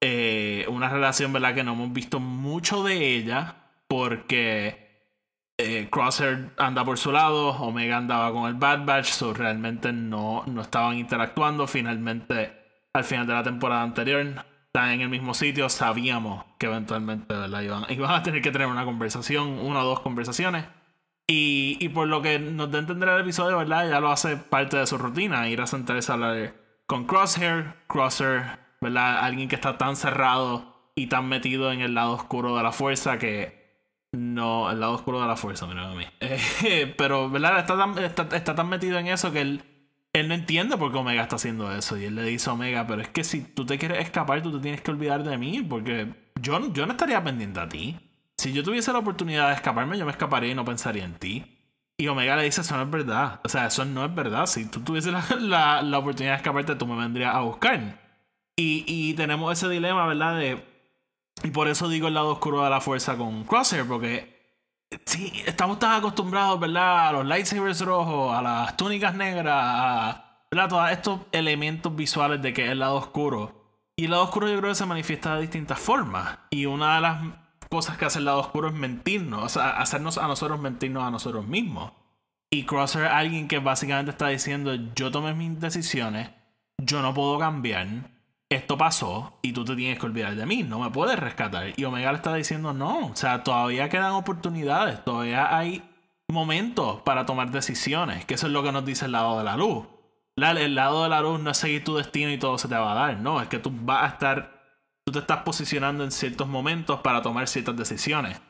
Eh, 0.01 0.67
una 0.69 0.89
relación, 0.89 1.33
¿verdad? 1.33 1.55
Que 1.55 1.63
no 1.63 1.75
hemos 1.75 1.93
visto 1.93 2.19
mucho 2.19 2.83
de 2.83 3.15
ella 3.17 3.57
porque 3.87 4.90
eh, 5.61 5.89
Crosshair 5.91 6.51
anda 6.57 6.85
por 6.85 6.99
su 6.99 7.13
lado, 7.13 7.51
Omega 7.51 7.97
andaba 7.97 8.33
con 8.33 8.49
el 8.49 8.55
Bad 8.55 8.85
Batch, 8.85 9.09
so 9.09 9.35
realmente 9.35 9.93
no, 9.93 10.45
no 10.47 10.63
estaban 10.63 10.97
interactuando. 10.99 11.67
Finalmente, 11.67 12.53
al 12.93 13.05
final 13.05 13.27
de 13.27 13.35
la 13.35 13.43
temporada 13.43 13.83
anterior, 13.83 14.45
están 14.67 14.91
en 14.91 15.01
el 15.03 15.09
mismo 15.09 15.35
sitio. 15.35 15.69
Sabíamos 15.69 16.45
que 16.59 16.67
eventualmente 16.67 17.35
¿verdad? 17.35 17.61
Iban, 17.61 17.85
iban 17.91 18.11
a 18.11 18.23
tener 18.23 18.43
que 18.43 18.51
tener 18.51 18.69
una 18.69 18.85
conversación, 18.85 19.59
una 19.59 19.83
o 19.83 19.85
dos 19.85 20.01
conversaciones. 20.01 20.67
Y, 21.33 21.89
por 21.91 22.09
lo 22.09 22.23
que 22.23 22.41
nos 22.41 22.73
da 22.73 22.79
a 22.79 22.81
entender 22.81 23.09
el 23.09 23.21
episodio, 23.21 23.57
¿verdad? 23.57 23.89
Ya 23.89 24.01
lo 24.01 24.11
hace 24.11 24.37
parte 24.37 24.79
de 24.79 24.87
su 24.89 24.99
rutina, 24.99 25.49
ir 25.49 25.61
a 25.61 25.69
sentarse 25.69 26.11
a 26.11 26.17
hablar 26.17 26.55
con 26.89 27.07
Crosshair, 27.07 27.77
Crosshair, 27.87 28.59
¿verdad? 28.81 29.21
Alguien 29.21 29.49
que 29.49 29.55
está 29.55 29.79
tan 29.79 29.95
cerrado 29.95 30.91
y 30.97 31.07
tan 31.07 31.29
metido 31.29 31.71
en 31.71 31.83
el 31.83 31.95
lado 31.95 32.15
oscuro 32.15 32.57
de 32.57 32.65
la 32.65 32.73
fuerza 32.73 33.19
que 33.19 33.60
no, 34.13 34.71
el 34.71 34.81
lado 34.81 34.95
oscuro 34.95 35.21
de 35.21 35.27
la 35.27 35.37
fuerza, 35.37 35.67
mira 35.67 35.91
a 35.91 35.95
mí. 35.95 36.05
pero, 36.97 37.31
¿verdad? 37.31 37.59
Está 37.61 37.77
tan, 37.77 37.99
está, 37.99 38.55
tan 38.55 38.69
metido 38.69 38.99
en 38.99 39.07
eso 39.07 39.33
que 39.33 39.41
él, 39.41 39.63
él 40.13 40.29
no 40.29 40.35
entiende 40.35 40.77
por 40.77 40.91
qué 40.91 40.99
Omega 40.99 41.23
está 41.23 41.37
haciendo 41.37 41.73
eso. 41.73 41.97
Y 41.97 42.07
él 42.07 42.17
le 42.17 42.25
dice 42.25 42.51
a 42.51 42.55
Omega, 42.55 42.87
pero 42.87 43.03
es 43.03 43.09
que 43.09 43.23
si 43.23 43.43
tú 43.43 43.65
te 43.65 43.79
quieres 43.79 44.01
escapar, 44.01 44.43
tú 44.43 44.53
te 44.53 44.61
tienes 44.61 44.81
que 44.81 44.91
olvidar 44.91 45.23
de 45.23 45.39
mí, 45.39 45.63
porque 45.63 46.13
yo, 46.41 46.73
yo 46.73 46.87
no 46.87 46.93
estaría 46.93 47.23
pendiente 47.23 47.61
a 47.61 47.69
ti. 47.69 47.99
Si 48.37 48.53
yo 48.53 48.65
tuviese 48.65 48.93
la 48.93 48.99
oportunidad 48.99 49.49
de 49.49 49.55
escaparme, 49.55 49.99
yo 49.99 50.05
me 50.07 50.13
escaparía 50.13 50.51
y 50.51 50.55
no 50.55 50.65
pensaría 50.65 51.05
en 51.05 51.15
ti. 51.15 51.59
Y 51.97 52.09
Omega 52.09 52.35
le 52.35 52.45
dice, 52.45 52.63
eso 52.63 52.77
no 52.77 52.85
es 52.85 52.91
verdad. 52.91 53.41
O 53.45 53.49
sea, 53.49 53.67
eso 53.67 53.85
no 53.85 54.05
es 54.07 54.15
verdad. 54.15 54.47
Si 54.47 54.65
tú 54.65 54.81
tuvieses 54.81 55.13
la, 55.13 55.83
la, 55.83 55.99
oportunidad 55.99 56.33
de 56.33 56.37
escaparte, 56.39 56.75
tú 56.75 56.87
me 56.87 56.97
vendrías 56.97 57.35
a 57.35 57.41
buscar. 57.41 58.01
Y, 58.57 58.85
y, 58.87 59.15
tenemos 59.15 59.53
ese 59.53 59.69
dilema, 59.69 60.07
¿verdad? 60.07 60.39
De, 60.39 60.70
y 61.43 61.51
por 61.51 61.69
eso 61.69 61.89
digo 61.89 62.09
el 62.09 62.15
lado 62.15 62.31
oscuro 62.31 62.63
de 62.65 62.71
la 62.71 62.81
fuerza 62.81 63.17
con 63.17 63.45
Crosshair, 63.45 63.87
porque 63.87 64.41
sí, 65.05 65.33
estamos 65.47 65.79
tan 65.79 65.93
acostumbrados, 65.93 66.61
¿verdad? 66.61 67.09
A 67.09 67.13
los 67.13 67.27
lightsabers 67.27 67.81
rojos, 67.81 68.37
a 68.37 68.43
las 68.43 68.77
túnicas 68.77 69.15
negras, 69.15 69.57
a 69.57 70.45
¿verdad? 70.51 70.69
todos 70.69 70.91
estos 70.91 71.21
elementos 71.33 71.95
visuales 71.95 72.43
de 72.43 72.53
que 72.53 72.65
es 72.65 72.71
el 72.71 72.81
lado 72.81 72.97
oscuro. 72.97 73.61
Y 73.97 74.05
el 74.05 74.11
lado 74.13 74.25
oscuro 74.25 74.49
yo 74.49 74.59
creo 74.59 74.71
que 74.71 74.77
se 74.77 74.87
manifiesta 74.87 75.35
de 75.35 75.43
distintas 75.43 75.79
formas. 75.79 76.39
Y 76.51 76.67
una 76.67 76.97
de 76.97 77.01
las 77.03 77.23
cosas 77.69 77.97
que 77.97 78.05
hace 78.05 78.19
el 78.19 78.25
lado 78.25 78.41
oscuro 78.41 78.69
es 78.69 78.75
mentirnos, 78.75 79.45
o 79.45 79.49
sea, 79.49 79.71
hacernos 79.71 80.19
a 80.19 80.27
nosotros 80.27 80.59
mentirnos 80.59 81.05
a 81.05 81.11
nosotros 81.11 81.47
mismos. 81.47 81.93
Y 82.51 82.65
Crosser 82.65 83.05
es 83.05 83.13
alguien 83.13 83.47
que 83.47 83.61
básicamente 83.61 84.11
está 84.11 84.29
diciendo, 84.29 84.75
yo 84.97 85.13
tomé 85.13 85.35
mis 85.35 85.61
decisiones, 85.61 86.31
yo 86.79 87.01
no 87.01 87.15
puedo 87.15 87.39
cambiar, 87.39 87.87
esto 88.51 88.77
pasó 88.77 89.39
y 89.43 89.53
tú 89.53 89.65
te 89.65 89.77
tienes 89.77 89.99
que 89.99 90.07
olvidar 90.07 90.35
de 90.35 90.45
mí, 90.45 90.63
no 90.63 90.81
me 90.81 90.91
puedes 90.91 91.19
rescatar. 91.19 91.73
Y 91.77 91.85
Omega 91.85 92.13
le 92.13 92.17
está 92.17 92.35
diciendo, 92.35 92.75
no, 92.75 93.07
o 93.07 93.17
sea, 93.17 93.43
todavía 93.45 93.89
quedan 93.89 94.13
oportunidades, 94.13 95.03
todavía 95.05 95.57
hay 95.57 95.83
momentos 96.29 97.01
para 97.03 97.25
tomar 97.27 97.51
decisiones, 97.51 98.25
que 98.27 98.35
eso 98.35 98.47
es 98.49 98.53
lo 98.53 98.63
que 98.63 98.73
nos 98.73 98.85
dice 98.85 99.07
el 99.07 99.13
lado 99.13 99.39
de 99.39 99.45
la 99.45 99.57
luz. 99.57 99.87
El 100.37 100.75
lado 100.75 101.03
de 101.05 101.09
la 101.09 101.21
luz 101.21 101.41
no 101.41 101.51
es 101.51 101.57
seguir 101.59 101.85
tu 101.85 101.97
destino 101.97 102.31
y 102.31 102.39
todo 102.39 102.59
se 102.59 102.69
te 102.69 102.75
va 102.75 102.93
a 102.93 102.95
dar, 102.95 103.17
no, 103.19 103.41
es 103.41 103.49
que 103.49 103.59
tú 103.59 103.71
vas 103.73 104.05
a 104.05 104.07
estar 104.15 104.61
tú 105.05 105.13
te 105.13 105.19
estás 105.21 105.39
posicionando 105.43 106.05
en 106.05 106.11
ciertos 106.11 106.47
momentos 106.49 107.01
para 107.01 107.23
tomar 107.23 107.49
ciertas 107.49 107.77
decisiones. 107.77 108.41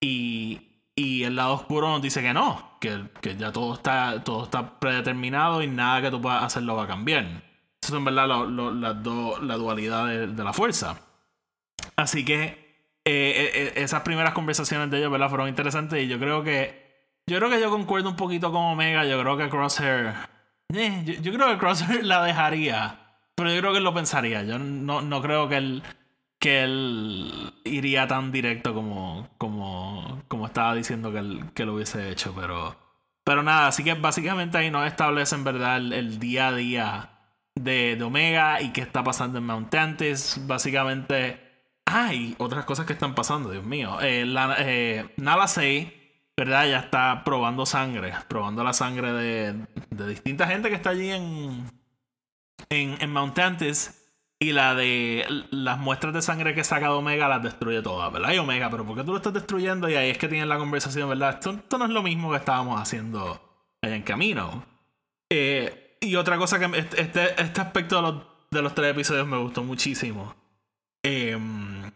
Y, 0.00 0.60
Y 0.94 1.24
el 1.24 1.36
lado 1.36 1.54
oscuro 1.54 1.88
nos 1.88 2.02
dice 2.02 2.20
que 2.22 2.34
no, 2.34 2.76
que, 2.80 3.08
que 3.22 3.36
ya 3.36 3.52
todo 3.52 3.74
está, 3.74 4.22
todo 4.22 4.44
está 4.44 4.78
predeterminado 4.78 5.62
y 5.62 5.66
nada 5.66 6.02
que 6.02 6.10
tú 6.10 6.20
puedas 6.20 6.42
hacer 6.42 6.62
lo 6.64 6.76
va 6.76 6.84
a 6.84 6.86
cambiar. 6.88 7.42
En 7.88 8.04
verdad 8.04 8.28
lo- 8.28 8.46
lo- 8.46 8.72
las 8.72 9.02
dos- 9.02 9.42
la 9.42 9.56
dualidad 9.56 10.06
de, 10.06 10.26
de 10.28 10.44
la 10.44 10.52
fuerza. 10.52 11.00
Así 11.96 12.24
que 12.24 12.44
eh, 12.44 13.04
eh, 13.04 13.50
eh, 13.54 13.72
esas 13.76 14.02
primeras 14.02 14.32
conversaciones 14.34 14.90
de 14.90 14.98
ellos, 14.98 15.10
¿verdad? 15.10 15.28
Fueron 15.28 15.48
interesantes 15.48 16.02
y 16.02 16.06
yo 16.08 16.18
creo 16.18 16.44
que. 16.44 16.88
Yo 17.26 17.38
creo 17.38 17.50
que 17.50 17.60
yo 17.60 17.70
concuerdo 17.70 18.08
un 18.08 18.16
poquito 18.16 18.52
con 18.52 18.62
Omega. 18.62 19.04
Yo 19.04 19.18
creo 19.20 19.36
que 19.36 19.48
Crosshair. 19.48 20.14
eh, 20.74 21.02
yo, 21.04 21.14
yo 21.14 21.32
creo 21.32 21.48
que 21.48 21.58
Crosshair 21.58 22.04
la 22.04 22.22
dejaría. 22.22 22.98
Pero 23.34 23.50
yo 23.52 23.60
creo 23.60 23.72
que 23.72 23.78
él 23.78 23.84
lo 23.84 23.94
pensaría. 23.94 24.42
Yo 24.44 24.58
no, 24.58 25.00
no 25.00 25.22
creo 25.22 25.48
que 25.48 25.56
él. 25.56 25.82
Que 26.38 26.62
él 26.64 27.52
iría 27.64 28.06
tan 28.06 28.30
directo 28.30 28.72
como. 28.74 29.28
como. 29.38 30.22
como 30.28 30.46
estaba 30.46 30.74
diciendo 30.74 31.10
que 31.12 31.18
él, 31.18 31.44
que 31.54 31.64
lo 31.64 31.74
hubiese 31.74 32.10
hecho. 32.10 32.34
Pero. 32.38 32.76
Pero 33.24 33.42
nada, 33.42 33.68
así 33.68 33.82
que 33.84 33.94
básicamente 33.94 34.58
ahí 34.58 34.70
nos 34.70 34.86
establecen, 34.86 35.44
¿verdad? 35.44 35.76
El, 35.78 35.92
el 35.92 36.18
día 36.18 36.48
a 36.48 36.52
día 36.54 37.10
de, 37.54 37.96
de 37.96 38.02
Omega 38.02 38.60
y 38.60 38.72
qué 38.72 38.80
está 38.80 39.04
pasando 39.04 39.38
en 39.38 39.46
Mount 39.46 39.70
Tantis. 39.70 40.40
Básicamente. 40.46 41.48
Hay 41.92 42.36
otras 42.38 42.64
cosas 42.66 42.86
que 42.86 42.92
están 42.92 43.16
pasando, 43.16 43.50
Dios 43.50 43.64
mío. 43.64 44.00
Eh, 44.00 44.24
la, 44.24 44.54
eh, 44.58 45.12
Nala 45.16 45.46
¿verdad? 46.36 46.68
Ya 46.68 46.78
está 46.78 47.24
probando 47.24 47.66
sangre. 47.66 48.12
Probando 48.28 48.62
la 48.62 48.72
sangre 48.72 49.12
de, 49.12 49.66
de 49.90 50.08
distinta 50.08 50.46
gente 50.46 50.68
que 50.68 50.76
está 50.76 50.90
allí 50.90 51.10
en, 51.10 51.68
en, 52.68 52.96
en 53.00 53.12
Mount 53.12 53.34
Tantis. 53.34 53.96
Y 54.38 54.52
la 54.52 54.74
de 54.74 55.26
las 55.50 55.78
muestras 55.78 56.14
de 56.14 56.22
sangre 56.22 56.54
que 56.54 56.64
saca 56.64 56.86
de 56.86 56.94
Omega 56.94 57.28
las 57.28 57.42
destruye 57.42 57.82
todas, 57.82 58.10
¿verdad? 58.10 58.32
Y 58.32 58.38
Omega, 58.38 58.70
pero 58.70 58.86
¿por 58.86 58.96
qué 58.96 59.04
tú 59.04 59.10
lo 59.10 59.18
estás 59.18 59.34
destruyendo? 59.34 59.86
Y 59.90 59.96
ahí 59.96 60.08
es 60.08 60.16
que 60.16 60.28
tienen 60.28 60.48
la 60.48 60.56
conversación, 60.56 61.10
¿verdad? 61.10 61.34
Esto, 61.34 61.50
esto 61.50 61.76
no 61.76 61.84
es 61.84 61.90
lo 61.90 62.02
mismo 62.02 62.30
que 62.30 62.38
estábamos 62.38 62.80
haciendo 62.80 63.38
allá 63.82 63.96
en 63.96 64.02
camino. 64.02 64.64
Eh, 65.28 65.89
y 66.00 66.16
otra 66.16 66.38
cosa 66.38 66.58
que 66.58 66.78
este, 66.78 67.02
este, 67.02 67.42
este 67.42 67.60
aspecto 67.60 67.96
de 67.96 68.02
los, 68.02 68.22
de 68.50 68.62
los 68.62 68.74
tres 68.74 68.92
episodios 68.92 69.26
me 69.26 69.36
gustó 69.36 69.62
muchísimo. 69.62 70.34
Em, 71.02 71.90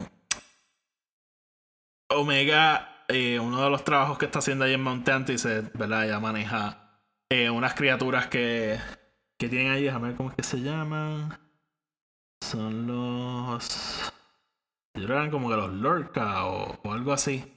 Omega, 2.09 3.03
eh, 3.07 3.39
uno 3.39 3.63
de 3.63 3.69
los 3.69 3.83
trabajos 3.83 4.17
que 4.17 4.25
está 4.25 4.39
haciendo 4.39 4.65
ahí 4.65 4.73
en 4.73 4.83
Mount 4.83 5.05
Tantis, 5.05 5.45
es, 5.45 5.73
¿verdad? 5.73 6.05
Ella 6.05 6.19
maneja 6.19 7.01
eh, 7.29 7.49
unas 7.49 7.73
criaturas 7.73 8.27
que, 8.27 8.79
que 9.37 9.49
tienen 9.49 9.71
ahí, 9.71 9.83
déjame 9.83 10.09
ver 10.09 10.17
cómo 10.17 10.29
es 10.29 10.35
que 10.35 10.43
se 10.43 10.61
llaman. 10.61 11.37
Son 12.41 12.85
los. 12.85 14.13
Yo 14.93 15.03
creo 15.03 15.07
que 15.07 15.13
eran 15.13 15.31
como 15.31 15.49
que 15.49 15.55
los 15.55 15.73
Lorca 15.73 16.45
o, 16.45 16.79
o 16.83 16.93
algo 16.93 17.11
así. 17.11 17.54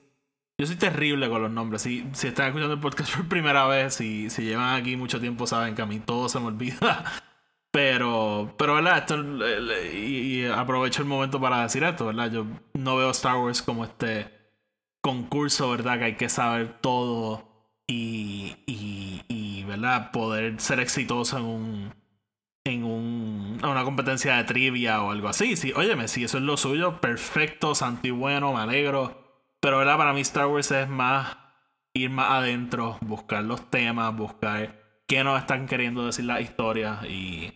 Yo 0.61 0.67
soy 0.67 0.75
terrible 0.75 1.29
con 1.29 1.41
los 1.41 1.53
nombres. 1.53 1.83
Si, 1.83 2.05
si 2.13 2.27
están 2.27 2.49
escuchando 2.49 2.75
el 2.75 2.81
podcast 2.81 3.15
por 3.15 3.29
primera 3.29 3.67
vez 3.69 4.01
y 4.01 4.29
si 4.29 4.43
llevan 4.43 4.75
aquí 4.75 4.97
mucho 4.97 5.21
tiempo, 5.21 5.47
saben 5.47 5.77
que 5.77 5.83
a 5.83 5.87
mí 5.87 6.01
todo 6.01 6.29
se 6.29 6.41
me 6.41 6.47
olvida. 6.47 7.05
Pero, 7.71 8.55
pero 8.57 8.75
¿verdad? 8.77 8.99
Esto, 8.99 9.23
y, 9.95 10.47
aprovecho 10.47 11.03
el 11.03 11.09
momento 11.09 11.39
para 11.39 11.63
decir 11.63 11.85
esto, 11.85 12.07
¿verdad? 12.07 12.33
Yo 12.33 12.47
no 12.73 12.97
veo 12.97 13.11
Star 13.11 13.37
Wars 13.37 13.61
como 13.61 13.85
este 13.85 14.27
concurso, 15.03 15.71
¿verdad? 15.71 15.99
Que 15.99 16.05
hay 16.07 16.17
que 16.17 16.31
saber 16.31 16.81
todo 16.81 17.47
y, 17.87 18.57
y, 18.67 19.65
¿verdad? 19.65 20.11
Poder 20.13 20.59
ser 20.61 20.81
exitoso 20.81 21.37
en 21.37 21.45
un 21.45 21.95
en 22.65 22.85
un, 22.85 23.61
una 23.63 23.85
competencia 23.85 24.37
de 24.39 24.45
trivia 24.45 25.03
o 25.03 25.11
algo 25.11 25.29
así. 25.29 25.55
Sí, 25.55 25.73
óyeme, 25.77 26.09
si 26.09 26.25
eso 26.25 26.39
es 26.39 26.45
lo 26.45 26.57
suyo, 26.57 27.03
perfecto, 27.03 27.75
santo 27.75 28.13
bueno, 28.15 28.55
me 28.55 28.61
alegro. 28.61 29.28
Pero 29.61 29.79
¿verdad? 29.79 29.97
para 29.97 30.13
mí 30.13 30.21
Star 30.23 30.47
Wars 30.47 30.71
es 30.71 30.89
más 30.89 31.37
ir 31.95 32.11
más 32.11 32.31
adentro, 32.31 32.99
buscar 33.01 33.43
los 33.45 33.71
temas, 33.71 34.15
buscar 34.17 34.79
qué 35.09 35.25
nos 35.25 35.41
están 35.41 35.67
queriendo 35.67 36.07
decir 36.07 36.25
las 36.27 36.41
historias 36.41 37.05
y, 37.07 37.53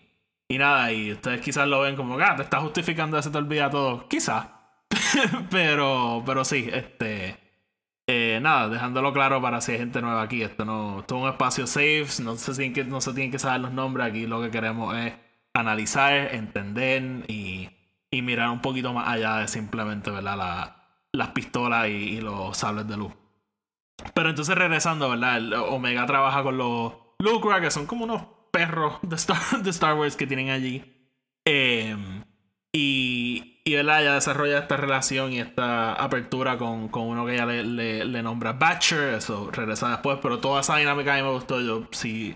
y 0.48 0.58
nada, 0.58 0.92
y 0.92 1.12
ustedes 1.12 1.40
quizás 1.40 1.68
lo 1.68 1.80
ven 1.80 1.96
como, 1.96 2.18
ah, 2.18 2.34
te 2.36 2.42
está 2.42 2.60
justificando, 2.60 3.20
se 3.22 3.30
te 3.30 3.38
olvida 3.38 3.70
todo. 3.70 4.08
Quizás. 4.08 4.48
pero, 5.50 6.22
pero 6.26 6.44
sí, 6.44 6.68
este... 6.72 7.38
eh, 8.06 8.38
nada, 8.42 8.68
dejándolo 8.68 9.12
claro 9.12 9.40
para 9.42 9.60
si 9.60 9.72
hay 9.72 9.78
gente 9.78 10.02
nueva 10.02 10.22
aquí. 10.22 10.42
Esto 10.42 10.64
no 10.64 11.00
esto 11.00 11.16
es 11.16 11.22
un 11.22 11.28
espacio 11.30 11.66
safe. 11.66 12.06
No 12.22 12.36
se, 12.36 12.52
tienen 12.54 12.72
que, 12.74 12.84
no 12.84 13.00
se 13.00 13.12
tienen 13.14 13.30
que 13.32 13.38
saber 13.38 13.60
los 13.60 13.72
nombres. 13.72 14.06
Aquí 14.08 14.26
lo 14.26 14.42
que 14.42 14.50
queremos 14.50 14.96
es 14.96 15.14
analizar, 15.54 16.34
entender 16.34 17.24
y, 17.28 17.70
y 18.10 18.22
mirar 18.22 18.50
un 18.50 18.60
poquito 18.60 18.92
más 18.92 19.08
allá 19.08 19.36
de 19.38 19.48
simplemente 19.48 20.10
¿verdad? 20.10 20.36
La- 20.38 20.76
las 21.12 21.28
pistolas 21.30 21.88
y, 21.88 22.20
los 22.20 22.56
sables 22.56 22.88
de 22.88 22.96
luz. 22.96 23.12
Pero 24.14 24.30
entonces 24.30 24.56
regresando, 24.56 25.10
¿verdad? 25.10 25.36
El 25.36 25.54
Omega 25.54 26.06
trabaja 26.06 26.42
con 26.42 26.56
los 26.56 26.94
Lucra, 27.18 27.60
que 27.60 27.70
son 27.70 27.86
como 27.86 28.04
unos 28.04 28.22
perros 28.50 28.98
de 29.02 29.16
Star, 29.16 29.38
de 29.62 29.70
Star 29.70 29.94
Wars 29.94 30.16
que 30.16 30.26
tienen 30.26 30.50
allí. 30.50 30.84
Em, 31.44 32.24
y, 32.72 33.60
y 33.64 33.74
¿verdad? 33.74 34.02
ella 34.02 34.14
desarrolla 34.14 34.58
esta 34.58 34.76
relación 34.76 35.32
y 35.32 35.40
esta 35.40 35.92
apertura 35.92 36.58
con, 36.58 36.88
con 36.88 37.04
uno 37.04 37.26
que 37.26 37.34
ella 37.34 37.46
le, 37.46 37.62
le, 37.64 38.04
le 38.04 38.22
nombra 38.22 38.54
Batcher. 38.54 39.14
Eso 39.14 39.50
regresa 39.52 39.90
después, 39.90 40.18
pero 40.22 40.40
toda 40.40 40.60
esa 40.62 40.76
dinámica 40.76 41.14
a 41.14 41.16
mí 41.18 41.22
me 41.22 41.30
gustó. 41.32 41.60
Yo, 41.60 41.86
si, 41.92 42.34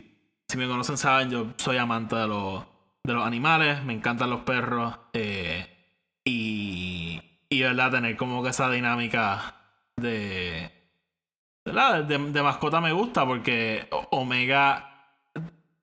si 0.48 0.56
me 0.58 0.68
conocen, 0.68 0.98
saben, 0.98 1.30
yo 1.30 1.54
soy 1.56 1.78
amante 1.78 2.14
de 2.16 2.28
los, 2.28 2.64
de 3.02 3.14
los 3.14 3.26
animales, 3.26 3.82
me 3.84 3.94
encantan 3.94 4.30
los 4.30 4.42
perros. 4.42 4.96
eh, 5.14 5.72
y, 6.24 7.25
y, 7.48 7.62
¿verdad? 7.62 7.90
Tener 7.90 8.16
como 8.16 8.42
que 8.42 8.50
esa 8.50 8.70
dinámica 8.70 9.54
de, 9.96 10.70
¿verdad? 11.64 12.04
De, 12.04 12.42
mascota 12.42 12.80
me 12.80 12.92
gusta 12.92 13.26
porque 13.26 13.88
Omega 14.10 15.12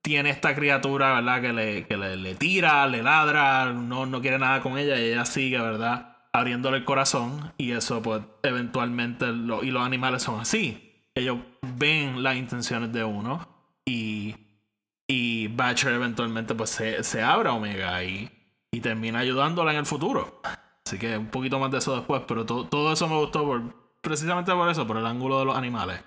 tiene 0.01 0.29
esta 0.29 0.55
criatura, 0.55 1.13
¿verdad? 1.13 1.41
Que 1.41 1.53
le, 1.53 1.87
que 1.87 1.97
le, 1.97 2.35
tira, 2.35 2.87
le 2.87 3.03
ladra, 3.03 3.71
no, 3.73 4.05
no 4.05 4.21
quiere 4.21 4.39
nada 4.39 4.61
con 4.61 4.77
ella 4.77 4.97
y 4.99 5.11
ella 5.11 5.25
sigue, 5.25 5.59
¿verdad? 5.59 6.17
Abriéndole 6.33 6.77
el 6.77 6.85
corazón 6.85 7.53
y 7.57 7.71
eso 7.71 8.01
pues 8.01 8.21
eventualmente, 8.43 9.25
y 9.27 9.71
los 9.71 9.85
animales 9.85 10.23
son 10.23 10.39
así. 10.39 10.91
Ellos 11.15 11.37
ven 11.61 12.23
las 12.23 12.35
intenciones 12.35 12.91
de 12.91 13.03
uno 13.03 13.47
y, 13.85 14.35
y 15.07 15.47
Batcher 15.49 15.93
eventualmente 15.93 16.55
pues 16.55 16.71
se, 16.71 17.03
se 17.03 17.21
abre 17.21 17.49
a 17.49 17.53
Omega 17.53 18.03
y, 18.03 18.29
y 18.71 18.79
termina 18.79 19.19
ayudándola 19.19 19.71
en 19.71 19.77
el 19.77 19.85
futuro. 19.85 20.41
Así 20.93 20.99
que 20.99 21.17
un 21.17 21.25
poquito 21.25 21.57
más 21.57 21.71
de 21.71 21.79
eso 21.79 21.95
después, 21.95 22.21
pero 22.27 22.45
to- 22.45 22.65
todo 22.65 22.93
eso 22.93 23.07
me 23.07 23.15
gustó 23.15 23.43
precisamente 23.99 24.51
por 24.53 24.69
eso, 24.69 24.85
por 24.85 24.97
el 24.97 25.07
ángulo 25.07 25.39
de 25.39 25.45
los 25.45 25.57
animales. 25.57 26.03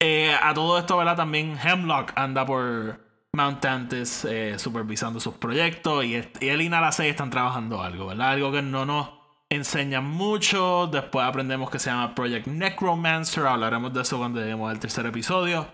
Eh, 0.00 0.34
a 0.42 0.52
todo 0.52 0.78
esto, 0.78 0.98
¿verdad? 0.98 1.16
También 1.16 1.56
Hemlock 1.58 2.12
anda 2.14 2.44
por 2.44 3.00
Mount 3.32 3.60
Tantis 3.60 4.26
eh, 4.26 4.58
supervisando 4.58 5.18
sus 5.18 5.32
proyectos 5.34 6.04
y, 6.04 6.16
él 6.16 6.60
y 6.60 6.68
Nala 6.68 6.92
6 6.92 7.08
están 7.10 7.30
trabajando 7.30 7.80
algo, 7.80 8.08
¿verdad? 8.08 8.32
Algo 8.32 8.52
que 8.52 8.60
no 8.60 8.84
nos 8.84 9.08
enseñan 9.48 10.04
mucho. 10.04 10.88
Después 10.92 11.24
aprendemos 11.24 11.70
que 11.70 11.78
se 11.78 11.88
llama 11.88 12.14
Project 12.14 12.48
Necromancer. 12.48 13.46
Hablaremos 13.46 13.94
de 13.94 14.02
eso 14.02 14.18
cuando 14.18 14.40
lleguemos 14.42 14.70
al 14.70 14.78
tercer 14.78 15.06
episodio. 15.06 15.68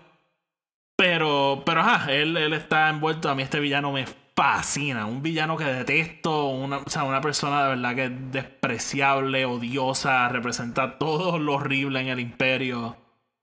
Pero, 0.95 1.63
pero 1.65 1.81
ajá, 1.81 2.09
él 2.13 2.37
está 2.53 2.87
envuelto. 2.89 3.29
A 3.29 3.35
mí 3.35 3.43
este 3.43 3.59
villano 3.59 3.91
me 3.91 4.05
fascina. 4.39 5.05
Un 5.05 5.21
villano 5.21 5.57
que 5.57 5.65
detesto. 5.65 6.47
Una, 6.47 6.77
o 6.77 6.89
sea, 6.89 7.03
una 7.03 7.19
persona 7.19 7.63
de 7.63 7.69
verdad 7.75 7.95
que 7.95 8.05
es 8.05 8.31
despreciable, 8.31 9.45
odiosa. 9.45 10.29
Representa 10.29 10.97
todo 10.97 11.37
lo 11.39 11.55
horrible 11.55 11.99
en 11.99 12.07
el 12.07 12.21
imperio. 12.21 12.95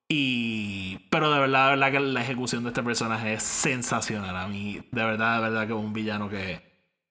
Y. 0.08 0.98
Pero 1.10 1.30
de 1.30 1.38
verdad, 1.38 1.64
de 1.66 1.76
verdad 1.76 1.92
que 1.92 2.00
la 2.00 2.22
ejecución 2.22 2.62
de 2.62 2.70
este 2.70 2.82
personaje 2.82 3.34
es 3.34 3.42
sensacional. 3.42 4.34
A 4.36 4.48
mí, 4.48 4.80
de 4.90 5.04
verdad, 5.04 5.36
de 5.36 5.42
verdad 5.42 5.66
que 5.66 5.74
es 5.74 5.78
un 5.78 5.92
villano 5.92 6.30
que, 6.30 6.62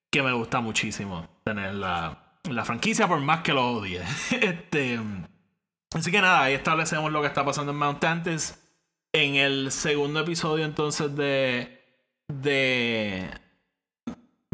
que 0.10 0.24
me 0.24 0.34
gusta 0.34 0.62
muchísimo 0.62 1.28
tener 1.44 1.70
en 1.70 1.82
la, 1.82 2.40
la 2.50 2.66
franquicia, 2.66 3.08
por 3.08 3.20
más 3.20 3.42
que 3.42 3.54
lo 3.54 3.68
odie. 3.68 4.02
este. 4.42 5.00
Así 5.94 6.12
que 6.12 6.22
nada, 6.22 6.42
ahí 6.42 6.56
establecemos 6.56 7.12
lo 7.12 7.22
que 7.22 7.28
está 7.28 7.46
pasando 7.46 7.72
en 7.72 7.78
Mount 7.78 8.00
Tantis. 8.00 8.60
En 9.14 9.36
el 9.36 9.72
segundo 9.72 10.22
episodio, 10.22 10.66
entonces, 10.66 11.16
de. 11.16 11.84
de. 12.28 13.45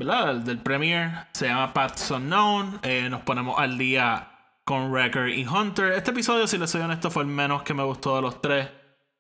¿Verdad? 0.02 0.34
Del, 0.34 0.44
del 0.44 0.58
premiere. 0.58 1.12
Se 1.32 1.48
llama 1.48 1.74
Paths 1.74 2.10
Unknown. 2.10 2.80
Eh, 2.82 3.08
nos 3.08 3.22
ponemos 3.22 3.60
al 3.60 3.78
día 3.78 4.32
con 4.64 4.92
Wrecker 4.92 5.30
y 5.30 5.46
Hunter. 5.46 5.92
Este 5.92 6.10
episodio, 6.10 6.48
si 6.48 6.58
les 6.58 6.72
soy 6.72 6.82
honesto, 6.82 7.12
fue 7.12 7.22
el 7.22 7.30
menos 7.30 7.62
que 7.62 7.76
me 7.76 7.84
gustó 7.84 8.16
de 8.16 8.24
los 8.24 8.42
tres. 8.42 8.68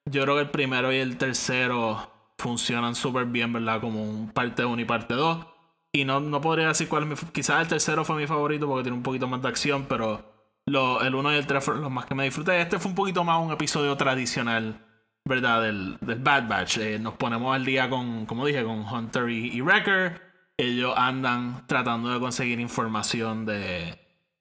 Yo 0.05 0.23
creo 0.23 0.35
que 0.37 0.41
el 0.41 0.49
primero 0.49 0.91
y 0.91 0.97
el 0.97 1.17
tercero 1.17 2.33
funcionan 2.39 2.95
súper 2.95 3.25
bien, 3.25 3.53
¿verdad? 3.53 3.79
Como 3.79 4.03
un 4.03 4.31
parte 4.31 4.65
1 4.65 4.81
y 4.81 4.85
parte 4.85 5.13
2. 5.13 5.45
Y 5.93 6.03
no, 6.03 6.19
no 6.19 6.41
podría 6.41 6.69
decir 6.69 6.89
cuál 6.89 7.03
es 7.03 7.09
mi. 7.09 7.29
Quizás 7.31 7.61
el 7.61 7.67
tercero 7.67 8.03
fue 8.03 8.15
mi 8.15 8.25
favorito 8.25 8.65
porque 8.65 8.81
tiene 8.81 8.97
un 8.97 9.03
poquito 9.03 9.27
más 9.27 9.43
de 9.43 9.49
acción, 9.49 9.85
pero 9.87 10.33
el 10.65 11.13
1 11.13 11.33
y 11.33 11.35
el 11.35 11.45
3 11.45 11.63
fueron 11.63 11.83
los 11.83 11.91
más 11.91 12.07
que 12.07 12.15
me 12.15 12.23
disfruté. 12.23 12.59
Este 12.59 12.79
fue 12.79 12.89
un 12.89 12.95
poquito 12.95 13.23
más 13.23 13.39
un 13.39 13.51
episodio 13.51 13.95
tradicional, 13.97 14.83
¿verdad? 15.25 15.61
Del, 15.61 15.99
del 16.01 16.17
Bad 16.17 16.47
Batch. 16.47 16.77
Eh, 16.79 16.97
nos 16.97 17.13
ponemos 17.13 17.53
al 17.53 17.65
día 17.65 17.87
con, 17.87 18.25
como 18.25 18.47
dije, 18.47 18.63
con 18.63 18.79
Hunter 18.79 19.29
y, 19.29 19.55
y 19.55 19.61
Wrecker. 19.61 20.30
Ellos 20.61 20.93
andan 20.95 21.65
tratando 21.65 22.09
de 22.09 22.19
conseguir 22.19 22.59
información 22.59 23.47
de, 23.47 23.97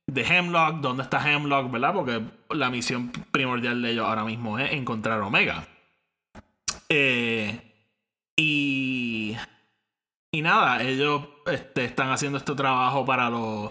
de 0.06 0.22
Hemlock, 0.22 0.82
dónde 0.82 1.02
está 1.02 1.26
Hemlock, 1.26 1.70
¿verdad? 1.70 1.94
Porque 1.94 2.22
la 2.50 2.68
misión 2.68 3.10
primordial 3.30 3.80
de 3.80 3.92
ellos 3.92 4.06
ahora 4.06 4.24
mismo 4.24 4.58
es 4.58 4.70
encontrar 4.72 5.22
Omega. 5.22 5.66
Eh, 6.90 7.58
y, 8.36 9.34
y 10.30 10.42
nada, 10.42 10.82
ellos 10.82 11.26
este, 11.46 11.86
están 11.86 12.10
haciendo 12.10 12.36
este 12.36 12.54
trabajo 12.54 13.06
para 13.06 13.30
los... 13.30 13.70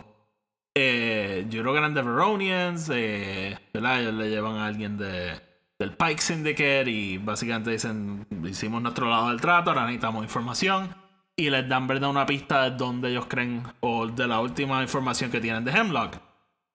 Eh, 0.74 1.46
yo 1.51 1.62
creo 1.62 1.74
que 1.74 1.77
eran 1.77 1.94
The 1.94 2.01
Veronians, 2.01 2.89
eh, 2.91 3.60
¿verdad? 3.72 4.01
Ellos 4.01 4.13
le 4.15 4.29
llevan 4.32 4.56
a 4.56 4.65
alguien 4.65 4.98
de, 4.98 5.39
del 5.77 5.96
Pike 5.96 6.20
Syndicate 6.20 6.89
y 6.89 7.20
básicamente 7.20 7.70
dicen, 7.70 8.25
hicimos 8.44 8.82
nuestro 8.82 9.08
lado 9.08 9.29
del 9.29 9.39
trato, 9.39 9.70
ahora 9.70 9.84
necesitamos 9.84 10.24
información. 10.24 11.09
Y 11.39 11.50
les 11.50 11.69
dan, 11.69 11.88
¿verdad? 11.88 12.10
Una 12.10 12.25
pista 12.25 12.69
de 12.69 12.72
dónde 12.72 13.12
ellos 13.12 13.27
creen, 13.27 13.63
o 13.79 14.08
de 14.08 14.27
la 14.27 14.41
última 14.41 14.81
información 14.81 15.31
que 15.31 15.39
tienen 15.39 15.63
de 15.63 15.72
Hemlock. 15.72 16.17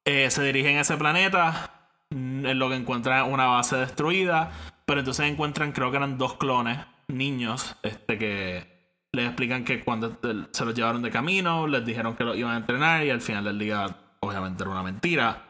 Eh, 0.07 0.31
se 0.31 0.43
dirigen 0.43 0.79
a 0.79 0.81
ese 0.81 0.97
planeta, 0.97 1.91
mm, 2.09 2.47
en 2.47 2.59
lo 2.59 2.71
que 2.71 2.77
encuentran 2.77 3.31
una 3.31 3.45
base 3.45 3.77
destruida, 3.77 4.51
pero 4.87 5.01
entonces 5.01 5.27
encuentran, 5.27 5.73
creo 5.73 5.91
que 5.91 5.99
eran 5.99 6.17
dos 6.17 6.37
clones, 6.39 6.79
niños, 7.09 7.77
este 7.83 8.17
que 8.17 8.67
les 9.13 9.27
explican 9.27 9.65
que 9.65 9.85
cuando 9.85 10.19
se 10.51 10.65
los 10.65 10.75
llevaron 10.75 11.03
de 11.03 11.11
camino, 11.11 11.67
les 11.67 11.85
dijeron 11.85 12.17
que 12.17 12.25
los 12.25 12.35
iban 12.35 12.53
a 12.55 12.57
entrenar 12.57 13.05
y 13.05 13.11
al 13.11 13.21
final 13.21 13.45
del 13.45 13.59
día, 13.59 13.85
obviamente, 14.21 14.63
era 14.63 14.73
una 14.73 14.83
mentira. 14.83 15.45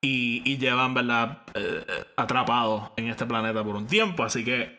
Y, 0.00 0.42
y 0.44 0.58
llevan, 0.58 0.94
¿verdad?, 0.94 1.42
eh, 1.54 1.84
atrapados 2.16 2.92
en 2.96 3.08
este 3.08 3.26
planeta 3.26 3.64
por 3.64 3.74
un 3.74 3.88
tiempo. 3.88 4.22
Así 4.22 4.44
que 4.44 4.78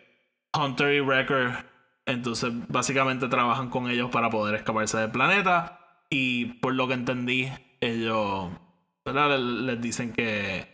Hunter 0.58 0.94
y 0.96 1.02
Wrecker, 1.02 1.71
entonces, 2.06 2.52
básicamente 2.68 3.28
trabajan 3.28 3.70
con 3.70 3.90
ellos 3.90 4.10
para 4.12 4.30
poder 4.30 4.56
escaparse 4.56 4.98
del 4.98 5.12
planeta. 5.12 5.80
Y 6.10 6.46
por 6.60 6.74
lo 6.74 6.88
que 6.88 6.96
entendí, 6.96 7.50
ellos 7.80 8.50
les 9.06 9.82
dicen 9.82 10.14
que, 10.14 10.68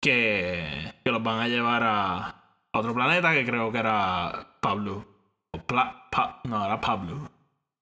que, 0.00 0.94
que 1.04 1.10
los 1.10 1.22
van 1.22 1.40
a 1.40 1.48
llevar 1.48 1.82
a, 1.84 2.42
otro 2.72 2.94
planeta 2.94 3.32
que 3.32 3.44
creo 3.44 3.70
que 3.70 3.78
era 3.78 4.56
Pablo. 4.60 5.06
no, 6.44 6.64
era 6.64 6.80
Pablo. 6.80 7.30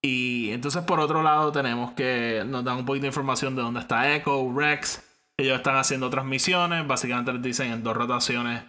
Y 0.03 0.51
entonces 0.51 0.83
por 0.83 0.99
otro 1.01 1.23
lado 1.23 1.53
tenemos 1.53 1.93
que 1.93 2.43
nos 2.47 2.65
dan 2.65 2.79
un 2.79 2.87
poquito 2.87 3.03
de 3.03 3.09
información 3.09 3.55
de 3.55 3.63
dónde 3.63 3.81
está 3.81 4.15
Echo, 4.15 4.51
Rex. 4.55 5.07
Ellos 5.37 5.57
están 5.57 5.77
haciendo 5.77 6.11
transmisiones. 6.11 6.87
Básicamente 6.87 7.33
les 7.33 7.43
dicen 7.43 7.73
en 7.73 7.83
dos 7.83 7.97
rotaciones 7.97 8.65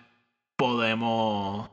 podemos 0.55 1.69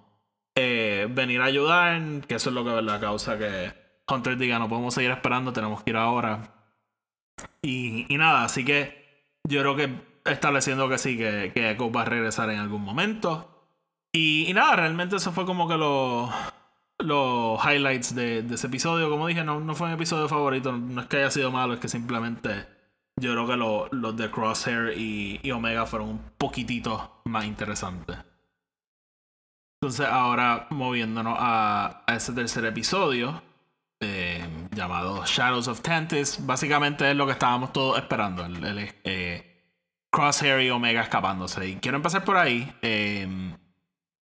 eh, 0.61 1.07
venir 1.11 1.41
a 1.41 1.47
ayudar. 1.47 2.01
Que 2.27 2.37
eso 2.37 2.51
es 2.51 2.55
lo 2.55 2.65
que 2.65 2.83
la 2.83 3.01
causa 3.01 3.39
que 3.39 3.73
Hunter 4.09 4.37
diga 4.37 4.59
no 4.59 4.69
podemos 4.69 4.95
seguir 4.95 5.11
esperando, 5.11 5.53
tenemos 5.53 5.83
que 5.83 5.91
ir 5.91 5.97
ahora. 5.97 6.55
Y, 7.63 8.07
y 8.13 8.19
nada, 8.19 8.45
así 8.45 8.65
que 8.65 8.99
yo 9.45 9.61
creo 9.61 9.77
que 9.77 9.91
estableciendo 10.25 10.89
que 10.89 10.99
sí, 10.99 11.17
que, 11.17 11.53
que 11.55 11.71
Echo 11.71 11.91
va 11.91 12.03
a 12.03 12.05
regresar 12.05 12.51
en 12.51 12.59
algún 12.59 12.83
momento. 12.83 13.59
Y, 14.13 14.51
nada, 14.55 14.77
realmente 14.77 15.17
eso 15.17 15.33
fue 15.33 15.47
como 15.47 15.69
que 15.69 15.77
los 15.77 16.31
los 16.99 17.65
highlights 17.65 18.15
de, 18.15 18.41
ese 18.41 18.67
episodio. 18.67 19.11
Como 19.11 19.27
dije, 19.27 19.45
no, 19.45 19.61
no 19.61 19.75
fue 19.75 19.89
un 19.89 19.95
episodio 19.95 20.29
favorito. 20.29 20.73
No 20.73 21.03
es 21.03 21.07
que 21.07 21.19
haya 21.19 21.31
sido 21.31 21.51
malo, 21.51 21.75
es 21.75 21.81
que 21.81 21.89
simplemente 21.89 22.67
yo 23.17 23.33
creo 23.33 23.47
que 23.47 23.97
los 23.97 24.17
de 24.17 24.31
Crosshair 24.31 24.97
y, 24.97 25.51
Omega 25.53 25.87
fueron 25.87 26.09
un 26.09 26.21
poquitito 26.39 27.21
más 27.25 27.45
interesantes. 27.45 28.17
Entonces, 29.81 30.07
ahora 30.07 30.67
moviéndonos 30.71 31.37
a, 31.39 32.03
ese 32.09 32.33
tercer 32.33 32.65
episodio, 32.65 33.43
eh, 34.01 34.45
llamado 34.73 35.25
Shadows 35.25 35.69
of 35.69 35.83
Tantis, 35.83 36.45
básicamente 36.45 37.09
es 37.09 37.17
lo 37.17 37.27
que 37.27 37.33
estábamos 37.33 37.73
todos 37.73 37.97
esperando: 37.97 38.45
eh, 39.05 39.49
Crosshair 40.11 40.61
y 40.63 40.71
Omega 40.71 41.03
escapándose. 41.03 41.69
Y 41.69 41.77
quiero 41.77 41.97
empezar 41.97 42.25
por 42.25 42.37
ahí. 42.37 42.73
Eh, 42.83 43.55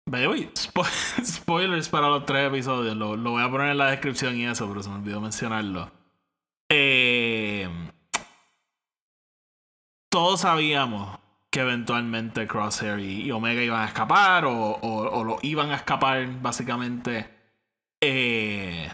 spoilers 1.25 1.89
para 1.89 2.09
los 2.09 2.25
tres 2.25 2.49
episodios. 2.49 2.97
Lo, 2.97 3.17
voy 3.17 3.43
a 3.43 3.51
poner 3.51 3.71
en 3.71 3.79
la 3.79 3.91
descripción 3.91 4.37
y 4.37 4.47
eso, 4.47 4.69
pero 4.69 4.83
se 4.83 4.91
me 4.91 4.97
olvidó 4.97 5.21
mencionarlo. 5.21 5.91
Eh, 6.69 7.69
todos 10.11 10.41
sabíamos 10.41 11.19
que 11.59 11.63
eventualmente 11.63 12.47
Crosshair 12.47 13.01
y, 13.01 13.33
Omega 13.33 13.61
iban 13.61 13.83
a 13.83 13.87
escapar 13.87 14.45
o, 14.47 15.25
lo 15.25 15.39
iban 15.43 15.73
a 15.73 15.75
escapar, 15.75 16.25
básicamente. 16.41 17.29
Eh, 18.01 18.89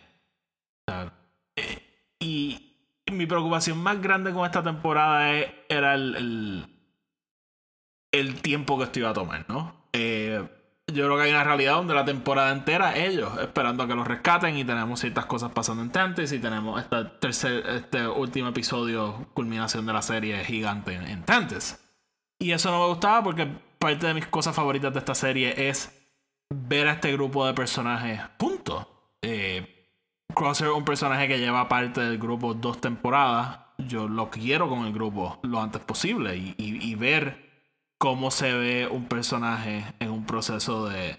y 2.18 2.74
mi 3.12 3.27
preocupación 3.27 3.77
más 3.77 4.00
grande 4.00 4.33
con 4.33 4.46
esta 4.46 4.62
temporada 4.62 5.31
era 5.68 5.94
el, 5.94 6.66
el, 8.11 8.40
tiempo 8.40 8.79
que 8.79 8.85
esto 8.85 9.00
iba 9.00 9.11
a 9.11 9.12
tomar, 9.12 9.44
¿no? 9.46 9.85
Eh, 9.92 10.42
yo 10.87 11.05
creo 11.05 11.18
que 11.18 11.24
hay 11.24 11.33
una 11.33 11.44
realidad 11.44 11.74
donde 11.74 11.92
la 11.92 12.07
temporada 12.07 12.50
entera 12.50 12.96
ellos 12.96 13.31
esperando 13.42 13.83
a 13.83 13.87
que 13.87 13.94
los 13.94 14.09
rescaten 14.09 14.57
y 14.57 14.64
tenemos 14.64 15.00
ciertas 15.00 15.27
cosas 15.27 15.53
pasando 15.53 15.83
en 15.83 15.90
Tantis 15.90 16.33
y 16.33 16.38
tenemos 16.38 16.81
este 16.81 17.05
tercer, 17.20 17.66
este 17.68 18.09
último 18.09 18.48
episodio, 18.48 19.29
culminación 19.35 19.85
de 19.85 19.92
la 19.92 20.00
serie 20.00 20.42
gigante 20.46 20.94
en 20.94 21.24
Tantis. 21.24 21.84
Y 22.38 22.53
eso 22.53 22.70
no 22.70 22.81
me 22.81 22.87
gustaba 22.88 23.23
porque 23.23 23.47
parte 23.79 24.07
de 24.07 24.14
mis 24.14 24.27
cosas 24.27 24.55
favoritas 24.55 24.92
de 24.92 24.99
esta 24.99 25.14
serie 25.14 25.68
es 25.68 25.92
ver 26.51 26.88
a 26.88 26.92
este 26.92 27.12
grupo 27.12 27.47
de 27.47 27.55
personajes 27.55 28.20
punto. 28.38 29.16
Eh, 29.23 29.70
Crosser 30.35 30.70
un 30.70 30.85
personaje 30.85 31.29
que 31.29 31.38
lleva 31.38 31.68
parte 31.68 32.01
del 32.01 32.18
grupo 32.18 32.55
dos 32.55 32.81
temporadas. 32.81 33.61
Yo 33.79 34.09
lo 34.09 34.31
quiero 34.31 34.68
con 34.68 34.87
el 34.87 34.92
grupo 34.92 35.38
lo 35.42 35.61
antes 35.61 35.83
posible 35.83 36.37
y, 36.37 36.55
y 36.59 36.94
ver 36.94 37.44
cómo 37.99 38.31
se 38.31 38.53
ve 38.53 38.87
un 38.87 39.07
personaje 39.07 39.85
en 39.99 40.11
un 40.11 40.27
proceso 40.27 40.88
de, 40.88 41.18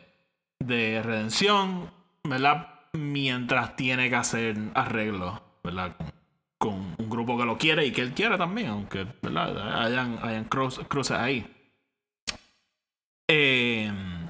de 0.60 1.02
redención, 1.04 1.92
¿verdad? 2.24 2.70
Mientras 2.94 3.76
tiene 3.76 4.10
que 4.10 4.16
hacer 4.16 4.56
arreglos, 4.74 5.42
¿verdad? 5.64 5.96
Con, 6.68 6.96
un 6.98 7.10
grupo 7.10 7.38
que 7.38 7.46
lo 7.46 7.58
quiere 7.58 7.86
y 7.86 7.92
que 7.92 8.02
él 8.02 8.14
quiere 8.14 8.38
también, 8.38 8.68
aunque, 8.68 9.06
¿verdad? 9.22 9.84
Hayan, 9.84 10.20
hayan 10.22 10.46
cruces 10.46 11.12
ahí. 11.12 11.46
Em, 13.28 14.30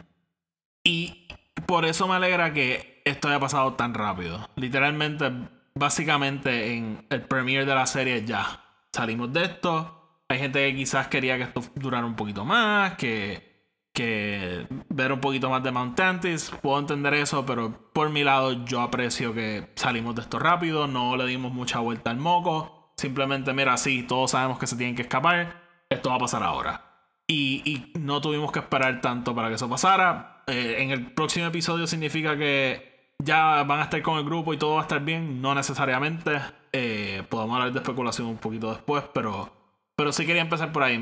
y 0.83 1.27
por 1.65 1.85
eso 1.85 2.07
me 2.07 2.15
alegra 2.15 2.53
que 2.53 3.01
esto 3.05 3.27
haya 3.27 3.39
pasado 3.39 3.73
tan 3.73 3.93
rápido. 3.93 4.49
Literalmente, 4.55 5.31
básicamente 5.75 6.73
en 6.73 7.05
el 7.09 7.21
premiere 7.23 7.65
de 7.65 7.75
la 7.75 7.85
serie 7.85 8.23
ya 8.25 8.63
salimos 8.91 9.33
de 9.33 9.43
esto 9.43 9.95
hay 10.27 10.39
gente 10.39 10.59
que 10.59 10.75
quizás 10.75 11.07
quería 11.07 11.37
que 11.37 11.43
esto 11.43 11.61
durara 11.75 12.05
un 12.05 12.15
poquito 12.15 12.45
más, 12.45 12.95
que, 12.95 13.54
que 13.95 14.67
ver 14.89 15.11
un 15.11 15.19
poquito 15.19 15.49
más 15.49 15.63
de 15.63 15.71
Mountantis. 15.71 16.51
Puedo 16.61 16.77
entender 16.77 17.15
eso, 17.15 17.45
pero 17.45 17.89
por 17.93 18.11
mi 18.11 18.23
lado 18.23 18.63
yo 18.65 18.81
aprecio 18.81 19.33
que 19.33 19.71
salimos 19.75 20.13
de 20.13 20.21
esto 20.21 20.37
rápido, 20.37 20.85
no 20.85 21.17
le 21.17 21.25
dimos 21.25 21.51
mucha 21.51 21.79
vuelta 21.79 22.11
al 22.11 22.17
moco. 22.17 22.93
Simplemente, 22.97 23.53
mira, 23.53 23.75
sí, 23.77 24.03
todos 24.03 24.31
sabemos 24.31 24.59
que 24.59 24.67
se 24.67 24.75
tienen 24.75 24.95
que 24.95 25.01
escapar, 25.01 25.63
esto 25.89 26.09
va 26.09 26.15
a 26.15 26.19
pasar 26.19 26.43
ahora. 26.43 26.83
Y, 27.27 27.91
no 27.95 28.21
tuvimos 28.21 28.51
que 28.51 28.59
esperar 28.59 29.01
tanto 29.01 29.33
para 29.33 29.49
que 29.49 29.55
eso 29.55 29.67
pasara. 29.67 30.43
Eh, 30.45 30.75
en 30.79 30.91
el 30.91 31.11
próximo 31.11 31.47
episodio 31.47 31.87
significa 31.87 32.37
que 32.37 33.15
ya 33.17 33.63
van 33.63 33.79
a 33.79 33.83
estar 33.83 34.01
con 34.03 34.19
el 34.19 34.25
grupo 34.25 34.53
y 34.53 34.57
todo 34.57 34.75
va 34.75 34.81
a 34.81 34.83
estar 34.83 35.01
bien. 35.01 35.41
No 35.41 35.55
necesariamente. 35.55 36.39
Eh, 36.71 37.23
podemos 37.29 37.55
hablar 37.55 37.73
de 37.73 37.79
especulación 37.79 38.27
un 38.27 38.37
poquito 38.37 38.69
después, 38.71 39.03
pero 39.13 39.51
pero 39.95 40.11
sí 40.11 40.25
quería 40.25 40.41
empezar 40.41 40.71
por 40.71 40.83
ahí. 40.83 40.97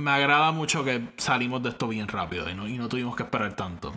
Me 0.00 0.10
agrada 0.10 0.52
mucho 0.52 0.84
que 0.84 1.08
salimos 1.16 1.62
de 1.62 1.70
esto 1.70 1.88
bien 1.88 2.08
rápido 2.08 2.48
y 2.48 2.54
no, 2.54 2.68
y 2.68 2.78
no 2.78 2.88
tuvimos 2.88 3.16
que 3.16 3.24
esperar 3.24 3.54
tanto. 3.54 3.92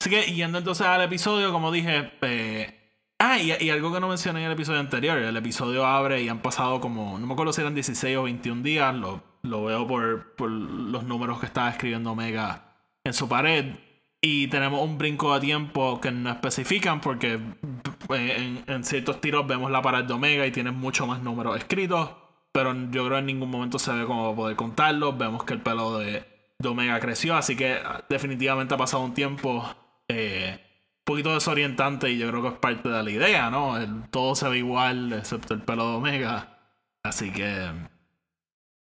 Así 0.00 0.10
que 0.10 0.22
yendo 0.32 0.58
entonces 0.58 0.86
al 0.86 1.02
episodio, 1.02 1.52
como 1.52 1.70
dije, 1.70 2.12
eh, 2.22 2.80
Ah, 3.22 3.38
y, 3.38 3.68
algo 3.68 3.92
que 3.92 4.00
no 4.00 4.08
mencioné 4.08 4.40
en 4.40 4.46
el 4.46 4.52
episodio 4.52 4.80
anterior. 4.80 5.18
El 5.18 5.36
episodio 5.36 5.84
abre 5.84 6.22
y 6.22 6.30
han 6.30 6.40
pasado 6.40 6.80
como. 6.80 7.18
No 7.18 7.26
me 7.26 7.34
acuerdo 7.34 7.52
si 7.52 7.60
eran 7.60 7.74
16 7.74 8.16
o 8.16 8.22
21 8.22 8.62
días. 8.62 8.94
Lo, 8.94 9.22
lo 9.42 9.64
veo 9.64 9.86
por, 9.86 10.34
por, 10.36 10.50
los 10.50 11.04
números 11.04 11.38
que 11.38 11.44
estaba 11.44 11.68
escribiendo 11.68 12.12
Omega 12.12 12.78
en 13.04 13.12
su 13.12 13.28
pared. 13.28 13.76
Y 14.22 14.48
tenemos 14.48 14.82
un 14.82 14.96
brinco 14.96 15.34
de 15.34 15.40
tiempo 15.40 16.00
que 16.00 16.10
no 16.10 16.30
especifican 16.30 17.02
porque 17.02 17.34
eh, 17.34 18.36
en, 18.38 18.64
en 18.66 18.84
ciertos 18.84 19.20
tiros 19.20 19.46
vemos 19.46 19.70
la 19.70 19.82
pared 19.82 20.04
de 20.04 20.14
Omega 20.14 20.46
y 20.46 20.50
tienen 20.50 20.74
mucho 20.74 21.06
más 21.06 21.22
números 21.22 21.58
escritos 21.58 22.10
pero 22.52 22.74
yo 22.74 23.04
creo 23.04 23.10
que 23.10 23.18
en 23.18 23.26
ningún 23.26 23.50
momento 23.50 23.78
se 23.78 23.92
ve 23.92 24.04
cómo 24.06 24.34
poder 24.34 24.56
contarlo. 24.56 25.16
Vemos 25.16 25.44
que 25.44 25.54
el 25.54 25.62
pelo 25.62 25.98
de, 25.98 26.26
Omega 26.64 27.00
creció, 27.00 27.36
así 27.36 27.56
que 27.56 27.74
ah, 27.74 28.04
definitivamente 28.08 28.74
ha 28.74 28.76
pasado 28.76 29.02
un 29.02 29.14
tiempo 29.14 29.64
eh, 30.08 30.58
un 30.60 31.04
poquito 31.04 31.32
desorientante 31.32 32.10
y 32.10 32.18
yo 32.18 32.28
creo 32.28 32.42
que 32.42 32.48
es 32.48 32.54
parte 32.54 32.88
de 32.88 33.02
la 33.02 33.10
idea, 33.10 33.50
¿no? 33.50 33.76
todo 34.10 34.34
se 34.34 34.48
ve 34.48 34.58
igual 34.58 35.12
excepto 35.12 35.54
el 35.54 35.62
pelo 35.62 35.88
de 35.90 35.96
Omega. 35.96 36.58
Así 37.02 37.32
que... 37.32 37.70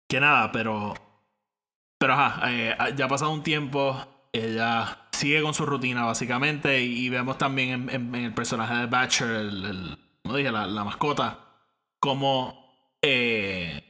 Que 0.07 0.19
nada, 0.19 0.51
pero... 0.51 0.93
Pero 1.97 2.13
ajá, 2.13 2.51
eh, 2.51 2.75
ya 2.95 3.05
ha 3.05 3.07
pasado 3.07 3.31
un 3.31 3.43
tiempo, 3.43 3.97
ella 4.31 5.07
sigue 5.11 5.41
con 5.41 5.53
su 5.53 5.65
rutina 5.65 6.03
básicamente 6.03 6.81
y, 6.81 7.09
vemos 7.09 7.37
también 7.37 7.89
en, 7.89 8.13
el 8.15 8.33
personaje 8.33 8.75
de 8.75 8.85
Batcher, 8.87 9.29
el, 9.29 9.65
el 9.65 9.97
como 10.23 10.37
dije, 10.37 10.51
la, 10.51 10.67
la 10.67 10.83
mascota, 10.83 11.39
como 11.99 12.64
eh, 13.05 13.85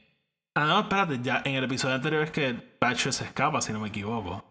Ah, 0.56 0.64
no, 0.64 0.80
espérate, 0.80 1.18
ya 1.22 1.42
en 1.44 1.54
el 1.54 1.64
episodio 1.64 1.96
anterior 1.96 2.22
es 2.22 2.30
que 2.30 2.76
Batcher 2.80 3.12
se 3.12 3.24
escapa, 3.24 3.60
si 3.60 3.74
no 3.74 3.80
me 3.80 3.88
equivoco. 3.88 4.42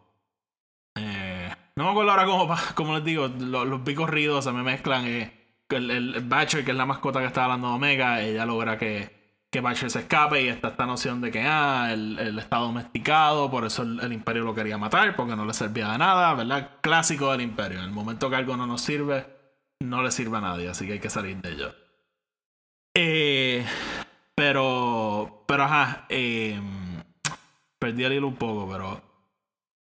Eh, 0.94 1.52
no 1.76 1.86
me 1.86 1.90
acuerdo 1.90 2.12
ahora 2.12 2.26
cómo, 2.26 2.56
cómo 2.76 2.94
les 2.94 3.04
digo, 3.04 3.28
los, 3.28 3.84
vi 3.84 3.96
corridos 3.96 4.44
se 4.44 4.52
me 4.52 4.62
mezclan. 4.62 5.08
Eh, 5.08 5.34
el, 5.70 5.90
el, 5.90 6.30
que 6.30 6.72
es 6.72 6.78
la 6.78 6.86
mascota 6.86 7.22
que 7.22 7.26
está 7.26 7.46
hablando 7.46 7.74
Omega, 7.74 8.22
ella 8.22 8.46
logra 8.46 8.78
que, 8.78 9.48
que 9.50 9.90
se 9.90 10.00
escape 10.00 10.44
y 10.44 10.48
está 10.50 10.68
esta 10.68 10.86
noción 10.86 11.22
de 11.22 11.32
que 11.32 11.42
ah, 11.42 11.92
él 11.92 12.38
está 12.38 12.58
domesticado, 12.58 13.50
por 13.50 13.66
eso 13.66 13.82
el, 13.82 14.00
el, 14.00 14.14
Imperio 14.14 14.44
lo 14.44 14.54
quería 14.54 14.78
matar, 14.78 15.16
porque 15.16 15.36
no 15.36 15.44
le 15.44 15.56
servía 15.56 15.92
de 15.92 15.98
nada, 15.98 16.36
¿verdad? 16.36 16.78
Clásico 16.82 17.32
del 17.32 17.42
Imperio. 17.42 17.80
En 17.80 17.86
el 17.86 17.92
momento 17.92 18.30
que 18.30 18.36
algo 18.36 18.56
no 18.56 18.68
nos 18.68 18.82
sirve, 18.82 19.26
no 19.80 20.04
le 20.04 20.12
sirve 20.12 20.38
a 20.38 20.42
nadie, 20.42 20.70
así 20.70 20.86
que 20.86 20.94
hay 20.94 21.00
que 21.00 21.10
salir 21.10 21.38
de 21.38 21.52
ello. 21.52 21.74
Eh, 22.94 23.66
pero, 24.48 25.44
pero 25.48 25.64
ajá, 25.64 26.06
eh, 26.08 26.62
perdí 27.80 28.04
el 28.04 28.14
hilo 28.14 28.28
un 28.28 28.36
poco, 28.36 28.70
pero 28.72 29.02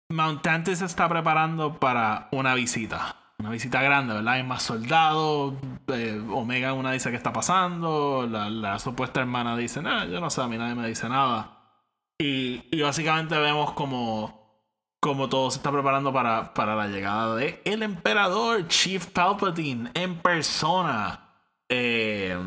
Mountantes 0.10 0.78
se 0.78 0.86
está 0.86 1.10
preparando 1.10 1.80
para 1.80 2.28
una 2.32 2.54
visita. 2.54 3.16
Una 3.40 3.50
visita 3.50 3.82
grande, 3.82 4.14
¿verdad? 4.14 4.36
Hay 4.36 4.44
más 4.44 4.62
soldados. 4.62 5.56
Eh, 5.88 6.24
Omega 6.32 6.74
una 6.74 6.92
dice 6.92 7.10
que 7.10 7.16
está 7.16 7.34
pasando. 7.34 8.28
La, 8.28 8.78
supuesta 8.78 9.22
hermana 9.22 9.58
dice, 9.58 9.82
no, 9.82 10.06
yo 10.06 10.22
no 10.22 10.30
sé, 10.30 10.42
a 10.42 10.48
mí 10.48 10.60
nadie 10.60 10.76
me 10.76 10.88
dice 10.88 11.10
nada. 11.10 11.80
Y, 12.20 12.64
y 12.72 12.82
básicamente 12.84 13.36
vemos 13.40 13.72
como, 13.72 14.62
como 15.00 15.28
todo 15.28 15.50
se 15.50 15.58
está 15.58 15.72
preparando 15.72 16.14
para, 16.14 16.54
para 16.54 16.76
la 16.76 16.86
llegada 16.86 17.36
de 17.36 17.64
el 17.66 17.82
emperador 17.82 18.68
Chief 18.68 19.08
Palpatine 19.08 19.90
en 19.96 20.20
persona. 20.20 21.32
Eh, 21.68 22.38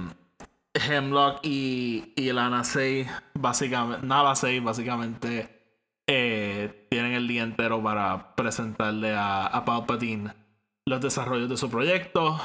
Hemlock 0.74 1.40
y, 1.42 2.12
y 2.16 2.32
Lana 2.32 2.64
6, 2.64 3.08
básicamente, 3.34 4.06
Nala 4.06 4.34
6, 4.34 4.62
básicamente 4.62 5.54
eh, 6.06 6.86
tienen 6.90 7.12
el 7.12 7.28
día 7.28 7.42
entero 7.42 7.82
para 7.82 8.34
presentarle 8.34 9.14
a, 9.14 9.46
a, 9.46 9.64
Palpatine 9.64 10.34
los 10.84 11.00
desarrollos 11.00 11.48
de 11.48 11.56
su 11.56 11.70
proyecto. 11.70 12.40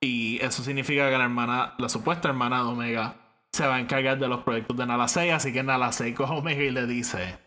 Y 0.00 0.38
eso 0.42 0.62
significa 0.62 1.10
que 1.10 1.18
la 1.18 1.24
hermana, 1.24 1.74
la 1.78 1.88
supuesta 1.88 2.28
hermana 2.28 2.62
de 2.62 2.68
Omega, 2.68 3.16
se 3.52 3.66
va 3.66 3.76
a 3.76 3.80
encargar 3.80 4.18
de 4.18 4.28
los 4.28 4.42
proyectos 4.42 4.76
de 4.76 4.86
Nala 4.86 5.08
6. 5.08 5.32
Así 5.32 5.52
que 5.52 5.62
Nala 5.62 5.92
6 5.92 6.14
coge 6.16 6.32
a 6.32 6.36
Omega 6.36 6.62
y 6.62 6.70
le 6.70 6.86
dice: 6.86 7.38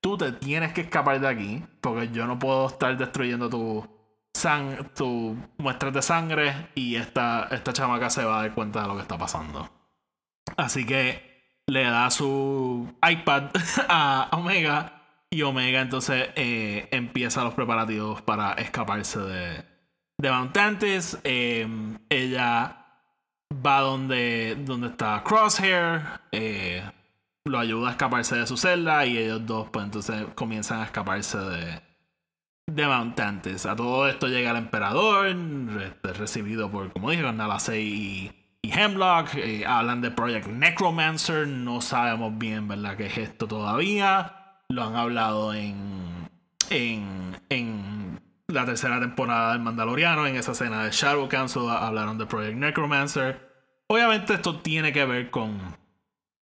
Tú 0.00 0.16
te 0.18 0.32
tienes 0.32 0.72
que 0.72 0.82
escapar 0.82 1.20
de 1.20 1.28
aquí, 1.28 1.64
porque 1.80 2.10
yo 2.10 2.26
no 2.26 2.38
puedo 2.38 2.66
estar 2.68 2.96
destruyendo 2.96 3.48
tu, 3.48 3.86
sang 4.34 4.92
tu 4.94 5.36
muestras 5.58 5.92
de 5.94 6.02
sangre. 6.02 6.68
Y 6.74 6.96
esta, 6.96 7.48
esta 7.50 7.72
chamaca 7.72 8.10
se 8.10 8.24
va 8.24 8.38
a 8.38 8.42
dar 8.42 8.54
cuenta 8.54 8.82
de 8.82 8.88
lo 8.88 8.96
que 8.96 9.02
está 9.02 9.18
pasando. 9.18 9.75
Así 10.56 10.86
que 10.86 11.26
le 11.66 11.84
da 11.84 12.10
su 12.10 12.94
iPad 13.08 13.50
a 13.88 14.28
Omega. 14.32 14.92
Y 15.30 15.42
Omega 15.42 15.80
entonces 15.80 16.28
eh, 16.36 16.88
empieza 16.92 17.44
los 17.44 17.54
preparativos 17.54 18.22
para 18.22 18.52
escaparse 18.54 19.18
de, 19.20 19.64
de 20.18 20.30
Mountantes. 20.30 21.18
Eh, 21.24 21.66
ella 22.08 22.86
va 23.52 23.80
donde, 23.80 24.56
donde 24.60 24.88
está 24.88 25.22
Crosshair. 25.24 26.02
Eh, 26.30 26.82
lo 27.44 27.58
ayuda 27.58 27.88
a 27.88 27.90
escaparse 27.92 28.36
de 28.36 28.46
su 28.46 28.56
celda. 28.56 29.04
Y 29.04 29.18
ellos 29.18 29.44
dos, 29.44 29.68
pues 29.70 29.84
entonces 29.84 30.26
comienzan 30.36 30.80
a 30.80 30.84
escaparse 30.84 31.38
de, 31.38 31.82
de 32.66 32.86
Mountantes. 32.86 33.66
A 33.66 33.74
todo 33.74 34.08
esto 34.08 34.28
llega 34.28 34.52
el 34.52 34.58
emperador. 34.58 35.34
Recibido 36.02 36.70
por, 36.70 36.92
como 36.92 37.10
dije, 37.10 37.24
con 37.24 37.36
Nalase 37.36 37.80
y 37.80 38.45
Hemlock. 38.72 39.34
Eh, 39.34 39.64
hablan 39.66 40.00
de 40.00 40.10
Project 40.10 40.46
Necromancer. 40.48 41.46
No 41.46 41.80
sabemos 41.80 42.36
bien, 42.38 42.68
¿verdad?, 42.68 42.96
qué 42.96 43.06
es 43.06 43.18
esto 43.18 43.46
todavía. 43.46 44.60
Lo 44.68 44.84
han 44.84 44.96
hablado 44.96 45.54
en, 45.54 46.28
en, 46.70 47.36
en 47.48 48.20
la 48.48 48.64
tercera 48.64 49.00
temporada 49.00 49.52
del 49.52 49.62
Mandaloriano. 49.62 50.26
En 50.26 50.36
esa 50.36 50.52
escena 50.52 50.84
de 50.84 50.90
Shadow 50.90 51.28
Council 51.28 51.68
hablaron 51.68 52.18
de 52.18 52.26
Project 52.26 52.56
Necromancer. 52.56 53.46
Obviamente 53.88 54.34
esto 54.34 54.60
tiene 54.60 54.92
que 54.92 55.04
ver 55.04 55.30
con 55.30 55.60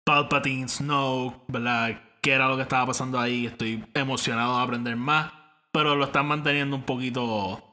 Palpatine, 0.03 0.67
Snow, 0.67 1.43
¿verdad? 1.47 2.01
¿Qué 2.21 2.31
era 2.31 2.47
lo 2.47 2.55
que 2.55 2.63
estaba 2.63 2.87
pasando 2.87 3.19
ahí? 3.19 3.45
Estoy 3.45 3.85
emocionado 3.93 4.57
de 4.57 4.63
aprender 4.63 4.95
más. 4.95 5.31
Pero 5.71 5.95
lo 5.95 6.05
están 6.05 6.25
manteniendo 6.25 6.75
un 6.75 6.81
poquito 6.81 7.63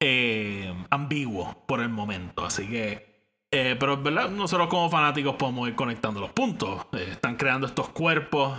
eh, 0.00 0.74
ambiguo 0.90 1.64
por 1.68 1.80
el 1.80 1.88
momento. 1.88 2.44
Así 2.44 2.66
que 2.66 3.13
eh, 3.54 3.76
pero 3.78 4.02
¿verdad? 4.02 4.30
nosotros 4.30 4.66
como 4.66 4.90
fanáticos 4.90 5.36
podemos 5.36 5.68
ir 5.68 5.76
conectando 5.76 6.20
los 6.20 6.32
puntos. 6.32 6.86
Eh, 6.92 7.06
están 7.12 7.36
creando 7.36 7.68
estos 7.68 7.88
cuerpos 7.90 8.58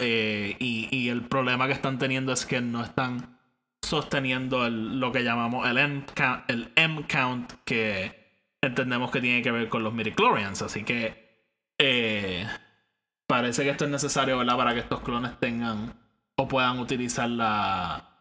eh, 0.00 0.56
y, 0.58 1.08
el 1.10 1.28
problema 1.28 1.66
que 1.66 1.74
están 1.74 1.98
teniendo 1.98 2.32
es 2.32 2.46
que 2.46 2.62
no 2.62 2.82
están 2.82 3.38
sosteniendo 3.82 4.66
lo 4.70 5.12
que 5.12 5.22
llamamos 5.22 5.68
el 5.68 5.76
M, 5.76 6.06
count, 6.14 6.48
el 6.48 6.72
M 6.74 7.04
count 7.06 7.52
que 7.66 8.48
entendemos 8.62 9.10
que 9.10 9.20
tiene 9.20 9.42
que 9.42 9.50
ver 9.50 9.68
con 9.68 9.84
los 9.84 9.92
midichlorians. 9.92 10.62
Así 10.62 10.84
que 10.84 11.44
eh, 11.78 12.46
parece 13.26 13.62
que 13.62 13.70
esto 13.70 13.84
es 13.84 13.90
necesario 13.90 14.38
¿verdad? 14.38 14.56
para 14.56 14.72
que 14.72 14.80
estos 14.80 15.00
clones 15.00 15.38
tengan 15.38 16.00
o 16.36 16.48
puedan 16.48 16.78
utilizar 16.78 17.28
la, 17.28 18.13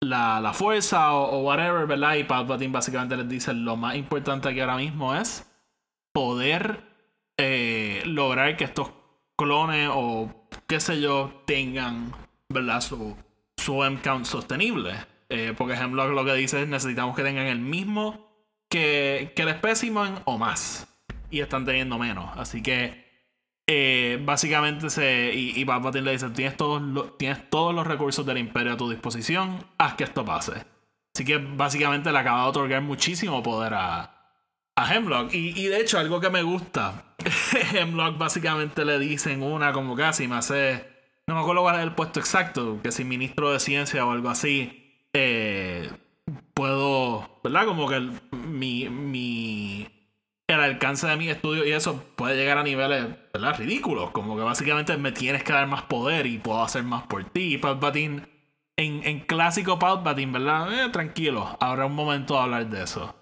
la, 0.00 0.40
la 0.40 0.52
fuerza 0.52 1.14
o, 1.14 1.42
whatever, 1.42 1.86
¿verdad? 1.86 2.14
Y 2.16 2.24
Palpatine 2.24 2.72
básicamente 2.72 3.16
les 3.16 3.28
dice 3.28 3.54
lo 3.54 3.76
más 3.76 3.96
importante 3.96 4.48
aquí 4.48 4.60
ahora 4.60 4.76
mismo 4.76 5.14
es 5.14 5.50
poder 6.12 6.82
eh, 7.36 8.02
lograr 8.06 8.56
que 8.56 8.64
estos 8.64 8.90
clones 9.36 9.90
o 9.92 10.48
qué 10.66 10.80
sé 10.80 11.00
yo 11.00 11.42
tengan, 11.46 12.12
¿verdad? 12.48 12.80
Su, 12.80 13.16
su 13.56 13.84
M-count 13.84 14.24
sostenible. 14.24 14.94
Eh, 15.28 15.54
porque 15.56 15.74
ejemplo 15.74 16.06
lo 16.08 16.24
que 16.24 16.34
dice 16.34 16.62
es 16.62 16.68
necesitamos 16.68 17.16
que 17.16 17.24
tengan 17.24 17.46
el 17.46 17.58
mismo 17.58 18.30
que, 18.70 19.32
que 19.34 19.42
el 19.42 19.54
specimen 19.54 20.20
o 20.24 20.38
más. 20.38 20.88
Y 21.30 21.40
están 21.40 21.64
teniendo 21.64 21.98
menos. 21.98 22.30
Así 22.36 22.62
que 22.62 23.05
eh, 23.66 24.18
básicamente 24.22 24.90
se. 24.90 25.32
Y, 25.34 25.60
y 25.60 25.64
Palpatine 25.64 26.04
le 26.04 26.12
dice: 26.12 26.30
tienes 26.30 26.56
todos, 26.56 27.18
tienes 27.18 27.50
todos 27.50 27.74
los 27.74 27.86
recursos 27.86 28.24
del 28.24 28.38
Imperio 28.38 28.74
a 28.74 28.76
tu 28.76 28.88
disposición, 28.88 29.66
haz 29.78 29.94
que 29.94 30.04
esto 30.04 30.24
pase. 30.24 30.64
Así 31.14 31.24
que 31.24 31.38
básicamente 31.38 32.12
le 32.12 32.18
acaba 32.18 32.42
de 32.42 32.48
otorgar 32.48 32.82
muchísimo 32.82 33.42
poder 33.42 33.74
a, 33.74 34.34
a 34.76 34.94
Hemlock. 34.94 35.32
Y, 35.34 35.58
y 35.60 35.66
de 35.66 35.80
hecho, 35.80 35.98
algo 35.98 36.20
que 36.20 36.30
me 36.30 36.42
gusta: 36.42 37.16
Hemlock 37.72 38.18
básicamente 38.18 38.84
le 38.84 38.98
dicen 38.98 39.42
una 39.42 39.72
como 39.72 39.96
casi 39.96 40.28
me 40.28 40.36
hace. 40.36 40.94
No 41.26 41.34
me 41.34 41.40
acuerdo 41.40 41.62
cuál 41.62 41.76
es 41.76 41.82
el 41.82 41.92
puesto 41.92 42.20
exacto, 42.20 42.80
que 42.82 42.92
si 42.92 43.04
ministro 43.04 43.50
de 43.52 43.58
ciencia 43.58 44.06
o 44.06 44.12
algo 44.12 44.28
así. 44.28 45.08
Eh, 45.12 45.90
puedo. 46.54 47.40
¿Verdad? 47.42 47.66
Como 47.66 47.88
que 47.88 48.00
mi, 48.30 48.88
mi 48.88 49.95
el 50.46 50.60
alcance 50.60 51.06
de 51.06 51.16
mi 51.16 51.28
estudio 51.28 51.64
y 51.64 51.72
eso 51.72 52.04
puede 52.14 52.36
llegar 52.36 52.58
a 52.58 52.62
niveles 52.62 53.06
¿verdad? 53.32 53.58
ridículos. 53.58 54.10
Como 54.10 54.36
que 54.36 54.42
básicamente 54.42 54.96
me 54.96 55.12
tienes 55.12 55.42
que 55.42 55.52
dar 55.52 55.66
más 55.66 55.82
poder 55.82 56.26
y 56.26 56.38
puedo 56.38 56.62
hacer 56.62 56.84
más 56.84 57.04
por 57.04 57.24
ti. 57.24 57.58
Palpatine, 57.58 58.22
en, 58.76 59.02
en 59.04 59.20
clásico 59.20 59.78
Palpatine, 59.78 60.32
¿verdad? 60.32 60.84
Eh, 60.84 60.88
tranquilo, 60.90 61.56
habrá 61.60 61.86
un 61.86 61.94
momento 61.94 62.34
de 62.34 62.40
hablar 62.40 62.66
de 62.68 62.82
eso. 62.84 63.14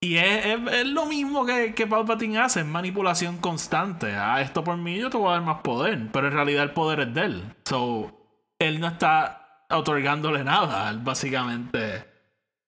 Y 0.00 0.16
es, 0.16 0.46
es, 0.46 0.72
es, 0.72 0.86
lo 0.86 1.06
mismo 1.06 1.46
que, 1.46 1.74
que 1.74 1.86
Palpatine 1.86 2.38
hace, 2.38 2.60
es 2.60 2.66
manipulación 2.66 3.38
constante. 3.38 4.14
Ah, 4.14 4.42
esto 4.42 4.62
por 4.62 4.76
mí 4.76 4.98
yo 4.98 5.08
te 5.08 5.16
voy 5.16 5.28
a 5.28 5.32
dar 5.32 5.42
más 5.42 5.62
poder, 5.62 6.10
pero 6.12 6.28
en 6.28 6.34
realidad 6.34 6.64
el 6.64 6.72
poder 6.72 7.00
es 7.00 7.14
de 7.14 7.20
él. 7.22 7.54
So, 7.64 8.12
él 8.58 8.80
no 8.80 8.88
está 8.88 9.64
otorgándole 9.70 10.44
nada, 10.44 10.90
él 10.90 10.98
básicamente 10.98 12.15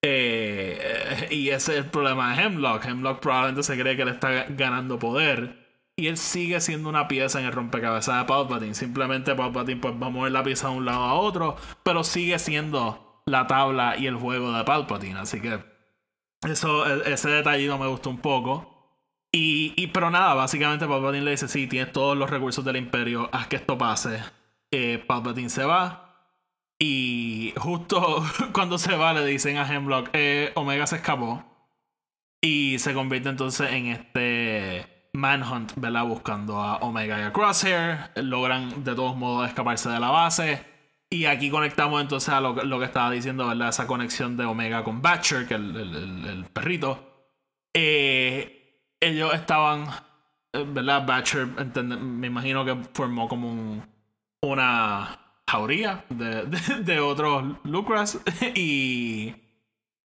eh, 0.02 1.28
y 1.30 1.48
ese 1.48 1.72
es 1.72 1.78
el 1.78 1.90
problema 1.90 2.34
de 2.34 2.42
Hemlock. 2.42 2.84
Hemlock 2.84 3.20
probablemente 3.20 3.62
se 3.62 3.78
cree 3.78 3.96
que 3.96 4.04
le 4.04 4.12
está 4.12 4.44
ganando 4.48 4.98
poder. 4.98 5.66
Y 5.96 6.06
él 6.06 6.16
sigue 6.16 6.60
siendo 6.60 6.88
una 6.88 7.08
pieza 7.08 7.40
en 7.40 7.46
el 7.46 7.52
rompecabezas 7.52 8.18
de 8.18 8.24
Palpatine. 8.24 8.74
Simplemente 8.74 9.34
Palpatine 9.34 9.80
pues, 9.80 9.94
va 9.94 10.06
a 10.06 10.10
mover 10.10 10.32
la 10.32 10.44
pieza 10.44 10.68
de 10.68 10.76
un 10.76 10.84
lado 10.84 11.02
a 11.02 11.14
otro. 11.14 11.56
Pero 11.82 12.04
sigue 12.04 12.38
siendo 12.38 13.22
la 13.26 13.46
tabla 13.46 13.96
y 13.96 14.06
el 14.06 14.14
juego 14.14 14.52
de 14.52 14.64
Palpatine. 14.64 15.18
Así 15.18 15.40
que 15.40 15.58
eso, 16.46 16.86
e, 16.86 17.12
ese 17.12 17.30
detallito 17.30 17.78
me 17.78 17.88
gustó 17.88 18.10
un 18.10 18.18
poco. 18.18 18.74
Y, 19.32 19.88
pero 19.88 20.10
nada, 20.10 20.34
básicamente 20.34 20.86
Palpatine 20.86 21.24
le 21.24 21.32
dice: 21.32 21.48
Sí, 21.48 21.66
tienes 21.66 21.92
todos 21.92 22.16
los 22.16 22.30
recursos 22.30 22.64
del 22.64 22.76
Imperio, 22.76 23.28
haz 23.32 23.48
que 23.48 23.56
esto 23.56 23.76
pase. 23.76 24.22
Eh, 24.70 25.02
Palpatine 25.06 25.50
se 25.50 25.64
va. 25.64 26.07
Y 26.78 27.52
justo 27.56 28.24
cuando 28.52 28.78
se 28.78 28.96
va 28.96 29.12
le 29.12 29.24
dicen 29.24 29.56
a 29.56 29.72
Hemlock, 29.72 30.10
eh, 30.12 30.52
Omega 30.54 30.86
se 30.86 30.96
escapó. 30.96 31.44
Y 32.40 32.78
se 32.78 32.94
convierte 32.94 33.28
entonces 33.28 33.72
en 33.72 33.86
este 33.86 35.10
manhunt, 35.12 35.72
¿verdad? 35.76 36.04
Buscando 36.04 36.60
a 36.60 36.76
Omega 36.76 37.18
y 37.18 37.22
a 37.22 37.32
Crosshair. 37.32 38.10
Logran 38.16 38.84
de 38.84 38.94
todos 38.94 39.16
modos 39.16 39.48
escaparse 39.48 39.88
de 39.88 39.98
la 39.98 40.10
base. 40.10 40.64
Y 41.10 41.24
aquí 41.24 41.50
conectamos 41.50 42.00
entonces 42.00 42.28
a 42.28 42.40
lo, 42.40 42.54
que 42.54 42.84
estaba 42.84 43.10
diciendo, 43.10 43.48
¿verdad? 43.48 43.70
Esa 43.70 43.86
conexión 43.86 44.36
de 44.36 44.44
Omega 44.44 44.84
con 44.84 45.02
Batcher, 45.02 45.48
que 45.48 45.54
el, 45.54 45.76
el, 45.76 46.44
perrito. 46.52 47.32
Eh, 47.74 48.94
ellos 49.00 49.32
estaban 49.34 49.88
eh, 50.52 50.64
¿verdad? 50.66 51.06
Batcher, 51.06 51.46
me 51.46 52.26
imagino 52.26 52.64
que 52.64 52.76
formó 52.92 53.28
como 53.28 53.50
un, 53.50 53.82
una 54.42 55.18
jauría 55.48 56.04
de, 56.10 56.42
de, 56.44 56.58
de 56.84 57.00
otros 57.00 57.44
Lucras 57.64 58.20
y 58.54 59.34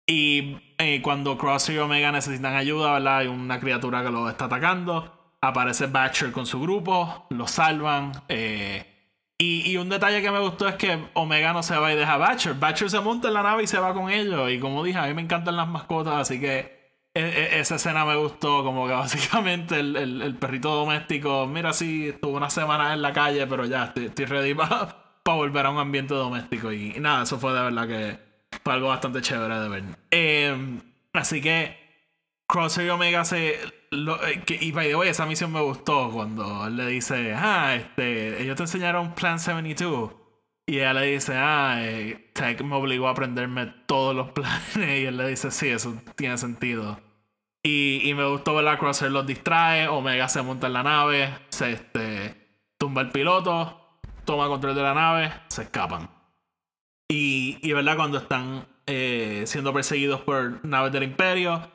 y 0.07 0.57
eh, 0.79 1.01
cuando 1.03 1.37
Cross 1.37 1.69
y 1.69 1.77
Omega 1.77 2.11
necesitan 2.11 2.55
ayuda, 2.55 2.93
¿verdad? 2.93 3.19
Hay 3.19 3.27
una 3.27 3.59
criatura 3.59 4.03
que 4.03 4.09
los 4.09 4.29
está 4.29 4.45
atacando. 4.45 5.35
Aparece 5.41 5.85
Batcher 5.85 6.31
con 6.31 6.45
su 6.47 6.59
grupo, 6.59 7.27
los 7.29 7.51
salvan. 7.51 8.11
eh, 8.27 8.85
y, 9.37 9.71
y 9.71 9.77
un 9.77 9.87
detalle 9.87 10.21
que 10.21 10.31
me 10.31 10.39
gustó 10.39 10.67
es 10.67 10.75
que 10.75 10.99
Omega 11.13 11.53
no 11.53 11.61
se 11.63 11.77
va 11.77 11.93
y 11.93 11.95
deja 11.95 12.15
a 12.15 12.17
Batcher. 12.17 12.55
Batcher 12.55 12.89
se 12.89 12.99
monta 13.01 13.27
en 13.29 13.35
la 13.35 13.43
nave 13.43 13.63
y 13.63 13.67
se 13.67 13.79
va 13.79 13.93
con 13.93 14.09
ellos. 14.09 14.51
Y 14.51 14.59
como 14.59 14.83
dije, 14.83 14.97
a 14.97 15.05
mí 15.07 15.13
me 15.13 15.21
encantan 15.21 15.55
las 15.55 15.67
mascotas, 15.67 16.15
así 16.15 16.39
que 16.39 16.57
e- 17.13 17.21
e- 17.21 17.59
esa 17.59 17.75
escena 17.75 18.03
me 18.03 18.15
gustó. 18.15 18.63
Como 18.63 18.87
que 18.87 18.93
básicamente 19.05 19.79
el, 19.79 19.95
el- 19.95 20.21
el 20.23 20.35
perrito 20.37 20.73
doméstico, 20.75 21.45
mira, 21.47 21.71
sí, 21.71 22.09
estuvo 22.09 22.35
una 22.35 22.49
semana 22.49 22.93
en 22.93 23.01
la 23.03 23.13
calle, 23.13 23.45
pero 23.47 23.65
ya 23.65 23.85
estoy, 23.85 24.05
estoy 24.05 24.25
ready 24.25 24.53
para 24.55 24.95
volver 25.35 25.65
a 25.65 25.69
un 25.69 25.77
ambiente 25.79 26.13
doméstico. 26.13 26.71
Y, 26.71 26.93
nada, 26.99 27.23
eso 27.23 27.39
fue 27.39 27.53
de 27.53 27.61
verdad 27.61 27.87
que 27.87 28.19
fue 28.63 28.73
algo 28.73 28.87
bastante 28.89 29.21
chévere 29.21 29.59
de 29.59 29.69
ver. 29.69 29.83
Eh, 30.11 30.79
así 31.13 31.41
que 31.41 31.77
Crosser 32.47 32.85
y 32.85 32.89
Omega 32.89 33.23
se. 33.25 33.59
lo- 33.91 34.23
eh, 34.25 34.41
que- 34.45 34.57
y 34.61 34.71
by 34.71 34.87
the 34.87 34.95
way, 34.95 35.09
esa 35.09 35.25
misión 35.25 35.51
me 35.51 35.61
gustó 35.61 36.09
cuando 36.11 36.67
él 36.67 36.77
le 36.77 36.85
dice: 36.87 37.33
Ah, 37.35 37.75
este, 37.75 38.41
ellos 38.41 38.55
te 38.55 38.63
enseñaron 38.63 39.13
Plan 39.15 39.39
72. 39.39 40.11
Y 40.67 40.77
ella 40.77 40.93
le 40.93 41.05
dice: 41.07 41.33
Ah, 41.35 41.75
eh, 41.79 42.29
Tech 42.33 42.61
me 42.61 42.75
obligó 42.75 43.07
a 43.07 43.11
aprenderme 43.11 43.65
todos 43.87 44.15
los 44.15 44.29
planes. 44.33 44.75
Y 44.77 45.05
él 45.05 45.17
le 45.17 45.27
dice: 45.27 45.51
Sí, 45.51 45.67
eso 45.69 45.95
tiene 46.15 46.37
sentido. 46.37 46.99
Y, 47.63 48.01
y 48.09 48.13
me 48.13 48.25
gustó 48.25 48.55
ver 48.55 48.67
a 48.67 48.77
Crosser 48.77 49.11
los 49.11 49.25
distrae. 49.27 49.87
Omega 49.87 50.29
se 50.29 50.41
monta 50.41 50.67
en 50.67 50.73
la 50.73 50.83
nave, 50.83 51.29
se 51.49 51.71
este, 51.73 52.35
tumba 52.77 53.01
el 53.01 53.09
piloto, 53.09 53.78
toma 54.29 54.47
control 54.47 54.75
de 54.75 54.83
la 54.83 54.93
nave, 54.93 55.33
se 55.47 55.63
escapan. 55.63 56.07
Y, 57.11 57.73
verdad, 57.73 57.95
cuando 57.95 58.19
están 58.19 58.67
eh, 58.85 59.43
siendo 59.47 59.73
perseguidos 59.73 60.21
por 60.21 60.63
naves 60.63 60.91
del 60.91 61.01
Imperio, 61.01 61.67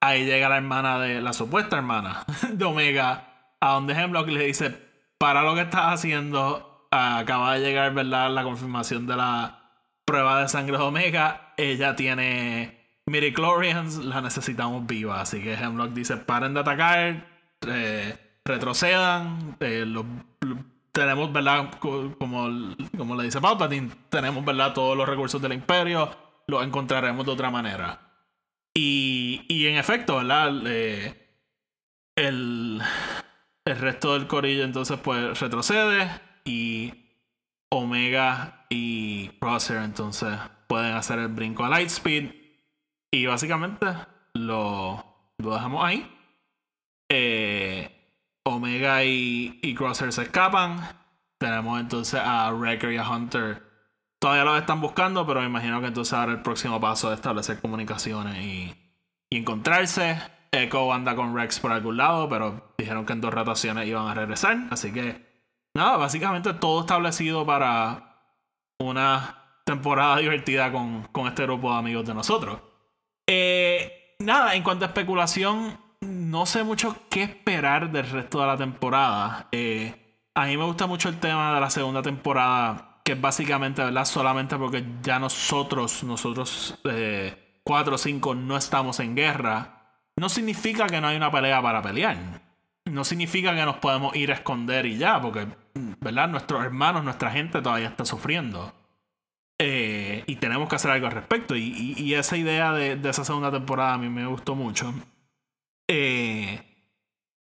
ahí 0.00 0.24
llega 0.24 0.48
la 0.48 0.56
hermana 0.56 0.98
de 0.98 1.20
la 1.20 1.32
supuesta 1.32 1.76
hermana 1.76 2.24
de 2.52 2.64
Omega, 2.64 3.54
a 3.60 3.74
donde 3.74 3.94
Hemlock 3.94 4.26
le 4.26 4.44
dice: 4.44 4.76
Para 5.18 5.42
lo 5.42 5.54
que 5.54 5.60
estás 5.60 5.92
haciendo, 5.94 6.88
acaba 6.90 7.54
de 7.54 7.60
llegar, 7.60 7.94
¿verdad? 7.94 8.28
La 8.30 8.42
confirmación 8.42 9.06
de 9.06 9.16
la 9.16 9.70
prueba 10.04 10.42
de 10.42 10.48
sangre 10.48 10.76
de 10.78 10.82
Omega. 10.82 11.52
Ella 11.56 11.94
tiene 11.94 12.98
midichlorians, 13.06 13.98
la 13.98 14.20
necesitamos 14.20 14.84
viva. 14.84 15.20
Así 15.20 15.40
que 15.40 15.54
Hemlock 15.54 15.90
dice: 15.92 16.16
Paren 16.16 16.54
de 16.54 16.60
atacar, 16.60 17.28
eh, 17.68 18.18
retrocedan, 18.44 19.56
eh, 19.60 19.84
los- 19.86 20.04
lo- 20.40 20.79
tenemos, 20.92 21.32
¿verdad? 21.32 21.70
Co- 21.78 22.14
Como, 22.18 22.74
como 22.96 23.16
le 23.16 23.24
dice 23.24 23.40
Palpatine, 23.40 23.90
tenemos, 24.08 24.44
¿verdad? 24.44 24.72
Todos 24.74 24.96
los 24.96 25.08
recursos 25.08 25.40
del 25.40 25.52
Imperio, 25.52 26.10
los 26.46 26.64
encontraremos 26.64 27.24
de 27.26 27.32
otra 27.32 27.50
manera. 27.50 28.00
Y, 28.74 29.44
y 29.48 29.66
en 29.66 29.76
efecto, 29.76 30.16
¿verdad? 30.16 30.52
Eh, 30.66 31.28
el, 32.16 32.80
el 33.64 33.78
resto 33.78 34.14
del 34.14 34.26
corillo 34.26 34.64
entonces 34.64 34.98
pues 35.00 35.38
retrocede 35.40 36.08
y 36.44 36.92
Omega 37.70 38.66
y 38.68 39.28
Crosshair 39.40 39.80
entonces 39.82 40.38
pueden 40.66 40.94
hacer 40.94 41.18
el 41.18 41.28
brinco 41.28 41.64
a 41.64 41.68
Lightspeed 41.68 42.30
y 43.12 43.26
básicamente 43.26 43.86
lo, 44.34 45.04
lo 45.38 45.54
dejamos 45.54 45.84
ahí. 45.84 46.16
Eh, 47.08 47.99
Omega 48.44 49.04
y, 49.04 49.58
y 49.62 49.74
Crosshair 49.74 50.12
se 50.12 50.22
escapan. 50.22 50.80
Tenemos 51.38 51.80
entonces 51.80 52.20
a 52.22 52.50
Wrecker 52.52 52.92
y 52.92 52.96
a 52.98 53.08
Hunter. 53.08 53.62
Todavía 54.18 54.44
los 54.44 54.60
están 54.60 54.80
buscando, 54.80 55.26
pero 55.26 55.40
me 55.40 55.46
imagino 55.46 55.80
que 55.80 55.86
entonces 55.86 56.12
ahora 56.12 56.32
el 56.32 56.42
próximo 56.42 56.78
paso 56.78 57.10
es 57.10 57.16
establecer 57.16 57.60
comunicaciones 57.60 58.36
y, 58.44 58.74
y 59.30 59.38
encontrarse. 59.38 60.18
Echo 60.52 60.92
anda 60.92 61.14
con 61.14 61.34
Rex 61.34 61.60
por 61.60 61.72
algún 61.72 61.96
lado, 61.96 62.28
pero 62.28 62.74
dijeron 62.76 63.06
que 63.06 63.12
en 63.12 63.20
dos 63.20 63.32
rotaciones 63.32 63.86
iban 63.86 64.08
a 64.08 64.14
regresar. 64.14 64.58
Así 64.70 64.92
que, 64.92 65.46
nada, 65.74 65.96
básicamente 65.96 66.52
todo 66.54 66.80
establecido 66.80 67.46
para 67.46 68.16
una 68.78 69.62
temporada 69.64 70.16
divertida 70.16 70.72
con, 70.72 71.04
con 71.12 71.28
este 71.28 71.44
grupo 71.44 71.72
de 71.72 71.78
amigos 71.78 72.04
de 72.06 72.14
nosotros. 72.14 72.60
Eh, 73.26 74.16
nada, 74.18 74.54
en 74.54 74.62
cuanto 74.62 74.84
a 74.84 74.88
especulación, 74.88 75.78
no 76.30 76.46
sé 76.46 76.62
mucho 76.62 76.96
qué 77.10 77.24
esperar 77.24 77.90
del 77.90 78.08
resto 78.08 78.40
de 78.40 78.46
la 78.46 78.56
temporada. 78.56 79.48
Eh, 79.50 79.94
a 80.34 80.46
mí 80.46 80.56
me 80.56 80.64
gusta 80.64 80.86
mucho 80.86 81.08
el 81.08 81.18
tema 81.18 81.54
de 81.54 81.60
la 81.60 81.70
segunda 81.70 82.02
temporada, 82.02 83.00
que 83.04 83.12
es 83.12 83.20
básicamente, 83.20 83.82
¿verdad? 83.82 84.04
Solamente 84.04 84.56
porque 84.56 84.84
ya 85.02 85.18
nosotros, 85.18 86.04
nosotros 86.04 86.78
eh, 86.84 87.60
cuatro 87.64 87.96
o 87.96 87.98
cinco, 87.98 88.34
no 88.34 88.56
estamos 88.56 89.00
en 89.00 89.16
guerra. 89.16 89.98
No 90.16 90.28
significa 90.28 90.86
que 90.86 91.00
no 91.00 91.08
hay 91.08 91.16
una 91.16 91.32
pelea 91.32 91.60
para 91.60 91.82
pelear. 91.82 92.16
No 92.84 93.04
significa 93.04 93.54
que 93.54 93.64
nos 93.64 93.76
podemos 93.76 94.14
ir 94.14 94.30
a 94.30 94.34
esconder 94.34 94.86
y 94.86 94.98
ya, 94.98 95.20
porque, 95.20 95.48
¿verdad? 95.74 96.28
Nuestros 96.28 96.64
hermanos, 96.64 97.02
nuestra 97.02 97.30
gente 97.32 97.60
todavía 97.60 97.88
está 97.88 98.04
sufriendo. 98.04 98.72
Eh, 99.58 100.24
y 100.26 100.36
tenemos 100.36 100.68
que 100.68 100.76
hacer 100.76 100.92
algo 100.92 101.06
al 101.06 101.12
respecto. 101.12 101.56
Y, 101.56 102.14
esa 102.14 102.36
idea 102.36 102.72
de, 102.72 102.96
de 102.96 103.10
esa 103.10 103.24
segunda 103.24 103.50
temporada 103.50 103.94
a 103.94 103.98
mí 103.98 104.08
me 104.08 104.26
gustó 104.26 104.54
mucho. 104.54 104.94
Eh, 105.92 106.62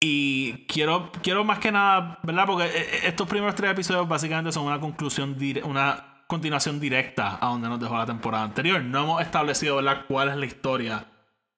y 0.01 0.65
quiero, 0.67 1.11
quiero 1.25 1.43
más 1.43 1.59
que 1.59 1.73
nada, 1.73 2.21
¿verdad? 2.23 2.47
Porque 2.47 2.67
eh, 2.67 3.01
estos 3.03 3.27
primeros 3.27 3.57
tres 3.57 3.73
episodios 3.73 4.07
básicamente 4.07 4.53
son 4.53 4.67
una 4.67 4.79
conclusión, 4.79 5.37
una 5.65 6.23
continuación 6.29 6.79
directa 6.79 7.39
a 7.41 7.49
donde 7.49 7.69
nos 7.69 7.81
dejó 7.81 7.97
la 7.99 8.07
temporada 8.07 8.45
anterior. 8.45 8.81
No 8.81 9.03
hemos 9.03 9.23
establecido, 9.23 9.77
¿verdad?, 9.77 10.05
cuál 10.07 10.29
es 10.29 10.37
la 10.37 10.47
historia 10.47 11.07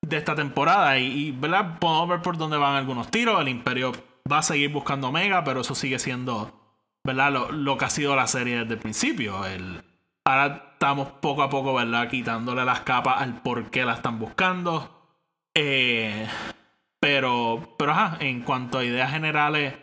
de 0.00 0.16
esta 0.16 0.34
temporada. 0.34 0.98
Y, 0.98 1.06
y, 1.06 1.30
¿verdad? 1.32 1.78
Podemos 1.78 2.08
ver 2.08 2.22
por 2.22 2.38
dónde 2.38 2.56
van 2.56 2.76
algunos 2.76 3.10
tiros. 3.10 3.38
El 3.42 3.48
Imperio 3.48 3.92
va 4.30 4.38
a 4.38 4.42
seguir 4.42 4.72
buscando 4.72 5.08
Omega, 5.08 5.44
pero 5.44 5.60
eso 5.60 5.74
sigue 5.74 5.98
siendo, 5.98 6.78
¿verdad? 7.04 7.30
Lo, 7.30 7.52
lo 7.52 7.76
que 7.76 7.84
ha 7.84 7.90
sido 7.90 8.16
la 8.16 8.26
serie 8.26 8.60
desde 8.60 8.72
el 8.72 8.80
principio. 8.80 9.44
El, 9.44 9.82
ahora 10.24 10.70
estamos 10.72 11.08
poco 11.20 11.42
a 11.42 11.50
poco, 11.50 11.74
¿verdad? 11.74 12.08
Quitándole 12.08 12.64
las 12.64 12.80
capas 12.80 13.20
al 13.20 13.42
por 13.42 13.70
qué 13.70 13.84
la 13.84 13.92
están 13.92 14.18
buscando. 14.18 14.96
Eh, 15.54 16.26
pero, 17.00 17.74
pero 17.78 17.92
ajá, 17.92 18.18
en 18.20 18.42
cuanto 18.42 18.78
a 18.78 18.84
ideas 18.84 19.10
generales, 19.10 19.74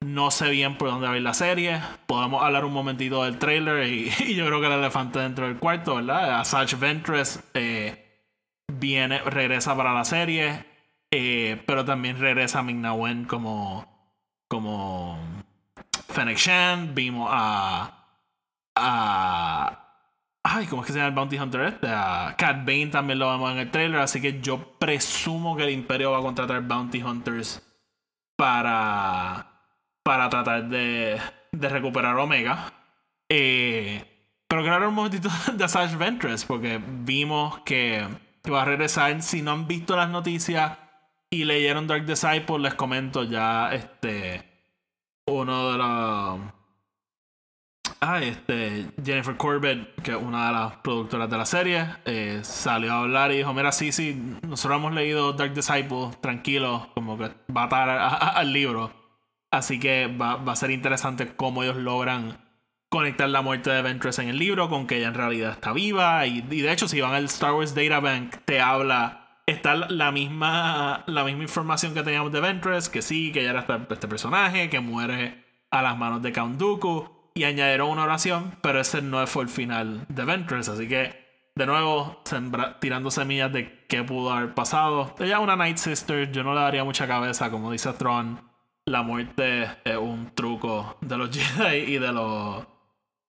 no 0.00 0.30
sé 0.30 0.50
bien 0.50 0.76
por 0.76 0.88
dónde 0.88 1.06
va 1.06 1.14
a 1.14 1.16
ir 1.16 1.22
la 1.22 1.34
serie. 1.34 1.80
Podemos 2.06 2.42
hablar 2.42 2.64
un 2.64 2.72
momentito 2.72 3.24
del 3.24 3.38
trailer 3.38 3.86
y, 3.86 4.10
yo 4.34 4.46
creo 4.46 4.60
que 4.60 4.66
el 4.66 4.72
elefante 4.74 5.20
dentro 5.20 5.46
del 5.46 5.58
cuarto, 5.58 5.96
¿verdad? 5.96 6.40
Asajj 6.40 6.78
Ventress 6.78 7.42
eh, 7.54 8.24
viene, 8.66 9.20
regresa 9.20 9.76
para 9.76 9.94
la 9.94 10.04
serie, 10.04 10.66
eh, 11.10 11.62
pero 11.66 11.84
también 11.84 12.18
regresa 12.18 12.62
Ming-Na 12.62 12.94
Wen 12.94 13.24
como, 13.24 13.86
como 14.48 15.18
Fennec 16.08 16.38
Shan. 16.38 16.94
Vimos 16.94 17.28
a, 17.32 18.06
a 18.74 19.85
Ay, 20.48 20.66
¿cómo 20.66 20.82
es 20.82 20.86
que 20.86 20.92
se 20.92 21.00
llama 21.00 21.08
el 21.08 21.14
Bounty 21.14 21.38
Hunter 21.40 21.60
este? 21.62 21.88
A 21.88 22.36
Cat 22.38 22.58
Bane 22.58 22.86
también 22.86 23.18
lo 23.18 23.28
vemos 23.32 23.50
en 23.50 23.58
el 23.58 23.70
trailer, 23.72 24.00
así 24.00 24.20
que 24.20 24.40
yo 24.40 24.78
presumo 24.78 25.56
que 25.56 25.64
el 25.64 25.70
Imperio 25.70 26.12
va 26.12 26.18
a 26.18 26.22
contratar 26.22 26.62
Bounty 26.62 27.02
Hunters 27.02 27.60
para, 28.36 29.44
para 30.04 30.28
tratar 30.28 30.68
de, 30.68 31.20
de 31.50 31.68
recuperar 31.68 32.16
Omega. 32.16 32.72
Eh, 33.28 34.04
pero 34.46 34.62
quiero 34.62 34.76
hablar 34.76 34.88
un 34.90 34.94
momentito 34.94 35.28
de 35.52 35.64
Asajj 35.64 35.96
Ventress, 35.96 36.44
porque 36.44 36.80
vimos 36.80 37.58
que, 37.64 38.06
que 38.40 38.50
va 38.52 38.62
a 38.62 38.66
regresar. 38.66 39.20
Si 39.22 39.42
no 39.42 39.50
han 39.50 39.66
visto 39.66 39.96
las 39.96 40.10
noticias 40.10 40.78
y 41.28 41.42
leyeron 41.42 41.88
Dark 41.88 42.06
Disciple, 42.06 42.60
les 42.60 42.74
comento 42.74 43.24
ya 43.24 43.74
este 43.74 44.44
uno 45.26 45.72
de 45.72 45.78
los 45.78 46.55
Ah, 48.00 48.20
este, 48.22 48.86
Jennifer 49.02 49.36
Corbett, 49.36 50.00
que 50.02 50.10
es 50.12 50.16
una 50.16 50.46
de 50.48 50.52
las 50.52 50.76
productoras 50.76 51.30
de 51.30 51.36
la 51.38 51.46
serie, 51.46 51.86
eh, 52.04 52.40
salió 52.42 52.92
a 52.92 53.00
hablar 53.00 53.32
y 53.32 53.38
dijo, 53.38 53.54
mira, 53.54 53.72
sí, 53.72 53.90
sí, 53.90 54.14
nosotros 54.46 54.78
hemos 54.78 54.92
leído 54.92 55.32
Dark 55.32 55.54
Disciple, 55.54 56.10
tranquilo, 56.20 56.90
como 56.94 57.16
que 57.16 57.30
va 57.54 57.64
a 57.64 58.06
a- 58.08 58.28
al 58.38 58.52
libro. 58.52 58.92
Así 59.50 59.80
que 59.80 60.08
va, 60.08 60.34
a 60.52 60.56
ser 60.56 60.70
interesante 60.72 61.34
cómo 61.36 61.62
ellos 61.62 61.76
logran 61.76 62.38
conectar 62.90 63.28
la 63.30 63.40
muerte 63.40 63.70
de 63.70 63.80
Ventress 63.82 64.18
en 64.18 64.28
el 64.28 64.38
libro 64.38 64.68
con 64.68 64.86
que 64.86 64.98
ella 64.98 65.08
en 65.08 65.14
realidad 65.14 65.52
está 65.52 65.72
viva. 65.72 66.26
Y, 66.26 66.42
de 66.42 66.70
hecho, 66.70 66.88
si 66.88 67.00
van 67.00 67.14
al 67.14 67.24
Star 67.24 67.54
Wars 67.54 67.74
Data 67.74 68.00
Bank, 68.00 68.36
te 68.44 68.60
habla, 68.60 69.40
está 69.46 69.74
la- 69.74 70.12
misma, 70.12 71.02
la 71.06 71.24
misma 71.24 71.44
información 71.44 71.94
que 71.94 72.02
teníamos 72.02 72.30
de 72.30 72.40
Ventress, 72.40 72.90
que 72.90 73.00
sí, 73.00 73.32
que 73.32 73.40
ella 73.40 73.50
era 73.50 73.60
este, 73.60 73.74
este 73.94 74.06
personaje, 74.08 74.68
que 74.68 74.80
muere 74.80 75.44
a 75.70 75.80
las 75.82 75.96
manos 75.96 76.20
de 76.22 76.32
Count 76.32 76.58
Dooku 76.58 77.15
y 77.36 77.44
añadieron 77.44 77.90
una 77.90 78.02
oración, 78.02 78.56
pero 78.62 78.80
ese 78.80 79.00
no 79.02 79.24
fue 79.28 79.44
el 79.44 79.48
final 79.48 80.04
de 80.08 80.24
Ventress, 80.24 80.68
así 80.68 80.88
que 80.88 81.24
de 81.54 81.66
nuevo 81.66 82.20
sembra- 82.24 82.78
tirando 82.80 83.10
semillas 83.10 83.52
de 83.52 83.86
qué 83.88 84.02
pudo 84.02 84.32
haber 84.32 84.54
pasado. 84.54 85.14
Ella 85.20 85.36
es 85.36 85.42
una 85.42 85.54
Night 85.56 85.76
Sister, 85.76 86.32
yo 86.32 86.42
no 86.42 86.54
le 86.54 86.60
daría 86.60 86.82
mucha 86.84 87.06
cabeza, 87.06 87.50
como 87.50 87.70
dice 87.70 87.92
Tron. 87.92 88.40
la 88.86 89.02
muerte 89.02 89.68
es 89.84 89.96
un 89.96 90.32
truco 90.34 90.96
de 91.00 91.16
los 91.16 91.30
Jedi 91.36 91.94
y 91.94 91.98
de 91.98 92.12
los 92.12 92.66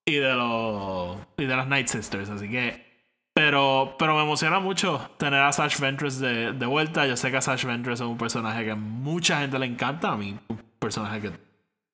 y 0.05 0.15
de 0.15 0.33
los 0.35 1.17
y 1.37 1.45
de 1.45 1.55
las 1.55 1.67
Night 1.67 1.87
Sisters, 1.87 2.29
así 2.29 2.49
que 2.49 2.85
pero 3.33 3.95
pero 3.99 4.15
me 4.15 4.23
emociona 4.23 4.59
mucho 4.59 5.11
tener 5.17 5.41
a 5.41 5.51
Sash 5.51 5.79
Ventress 5.79 6.19
de, 6.19 6.53
de 6.53 6.65
vuelta. 6.65 7.05
Yo 7.05 7.15
sé 7.17 7.31
que 7.31 7.41
Sash 7.41 7.65
Ventress 7.65 7.99
es 8.01 8.07
un 8.07 8.17
personaje 8.17 8.63
que 8.65 8.71
a 8.71 8.75
mucha 8.75 9.39
gente 9.41 9.59
le 9.59 9.65
encanta, 9.67 10.11
a 10.13 10.17
mí 10.17 10.37
un 10.47 10.57
personaje 10.79 11.21
que 11.21 11.31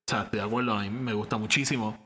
o 0.06 0.12
sea, 0.12 0.24
estoy 0.24 0.40
de 0.40 0.46
acuerdo, 0.46 0.74
a 0.74 0.82
mí 0.82 0.90
me 0.90 1.14
gusta 1.14 1.38
muchísimo. 1.38 1.98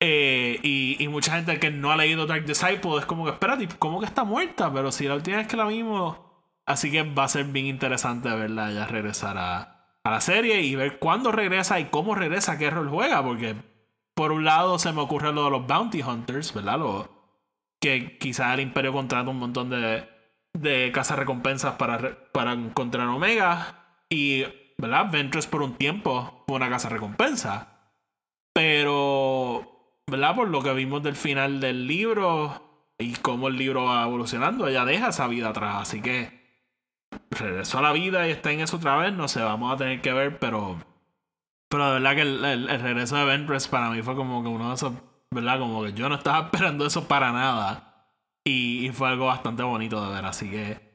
Eh, 0.00 0.58
y, 0.62 1.06
mucha 1.08 1.36
gente 1.36 1.58
que 1.58 1.70
no 1.70 1.90
ha 1.90 1.96
leído 1.96 2.26
Dark 2.26 2.44
Disciple 2.44 2.98
es 2.98 3.06
como 3.06 3.24
que, 3.24 3.30
espérate, 3.30 3.68
¿cómo 3.78 4.00
que 4.00 4.06
está 4.06 4.24
muerta? 4.24 4.72
Pero 4.72 4.92
si 4.92 5.06
la 5.06 5.14
última 5.14 5.38
vez 5.38 5.46
que 5.46 5.56
la 5.56 5.66
vimos. 5.66 6.18
Así 6.66 6.90
que 6.90 7.02
va 7.02 7.24
a 7.24 7.28
ser 7.28 7.44
bien 7.44 7.66
interesante 7.66 8.28
verla 8.28 8.72
ya 8.72 8.86
regresar 8.86 9.38
a, 9.38 9.86
a 10.02 10.10
la 10.10 10.20
serie 10.20 10.62
y 10.62 10.74
ver 10.74 10.98
cuándo 10.98 11.30
regresa 11.30 11.78
y 11.78 11.86
cómo 11.86 12.14
regresa, 12.16 12.58
qué 12.58 12.70
rol 12.70 12.88
juega. 12.90 13.22
Porque 13.22 13.54
por 14.14 14.32
un 14.32 14.44
lado 14.44 14.78
se 14.78 14.92
me 14.92 15.00
ocurre 15.00 15.32
lo 15.32 15.44
de 15.44 15.50
los 15.50 15.66
Bounty 15.66 16.02
Hunters, 16.02 16.52
¿verdad? 16.52 16.80
Que 17.80 18.18
quizás 18.18 18.54
el 18.54 18.60
Imperio 18.60 18.92
contrata 18.92 19.30
un 19.30 19.38
montón 19.38 19.70
de, 19.70 20.08
de 20.54 20.92
recompensas 21.16 21.76
para, 21.76 22.30
para 22.32 22.52
encontrar 22.52 23.06
Omega. 23.06 23.84
Y, 24.10 24.44
¿verdad? 24.78 25.10
Ventress 25.10 25.46
por 25.46 25.62
un 25.62 25.74
tiempo 25.74 26.44
fue 26.46 26.56
una 26.56 26.70
casa 26.70 26.88
recompensa. 26.88 27.68
Pero 28.52 29.76
¿verdad? 30.08 30.36
Por 30.36 30.48
lo 30.48 30.62
que 30.62 30.72
vimos 30.72 31.02
del 31.02 31.16
final 31.16 31.60
del 31.60 31.86
libro 31.86 32.92
y 32.98 33.14
cómo 33.14 33.48
el 33.48 33.56
libro 33.56 33.84
va 33.84 34.04
evolucionando, 34.04 34.68
ella 34.68 34.84
deja 34.84 35.08
esa 35.08 35.26
vida 35.26 35.48
atrás. 35.48 35.82
Así 35.82 36.00
que 36.00 36.46
regresó 37.30 37.78
a 37.78 37.82
la 37.82 37.92
vida 37.92 38.26
y 38.26 38.30
está 38.30 38.52
en 38.52 38.60
eso 38.60 38.76
otra 38.76 38.96
vez. 38.96 39.12
No 39.12 39.28
sé, 39.28 39.42
vamos 39.42 39.72
a 39.72 39.76
tener 39.76 40.00
que 40.00 40.12
ver, 40.12 40.38
pero. 40.38 40.76
Pero 41.68 41.86
de 41.86 41.92
verdad 41.94 42.14
que 42.14 42.22
el, 42.22 42.80
regreso 42.80 43.16
de 43.16 43.24
Ventress 43.24 43.66
para 43.66 43.90
mí 43.90 44.00
fue 44.02 44.14
como 44.14 44.42
que 44.42 44.48
uno 44.48 44.68
de 44.68 44.74
esos. 44.76 44.92
¿Verdad? 45.32 45.58
Como 45.58 45.82
que 45.82 45.92
yo 45.92 46.08
no 46.08 46.14
estaba 46.14 46.38
esperando 46.46 46.86
eso 46.86 47.08
para 47.08 47.32
nada. 47.32 48.08
Y, 48.44 48.86
y 48.86 48.92
fue 48.92 49.08
algo 49.08 49.26
bastante 49.26 49.64
bonito 49.64 50.04
de 50.06 50.14
ver. 50.14 50.24
Así 50.24 50.50
que. 50.50 50.85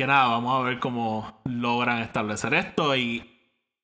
Que 0.00 0.06
nada, 0.06 0.28
vamos 0.28 0.58
a 0.58 0.64
ver 0.66 0.78
cómo 0.78 1.42
logran 1.44 1.98
establecer 1.98 2.54
esto. 2.54 2.96
Y. 2.96 3.22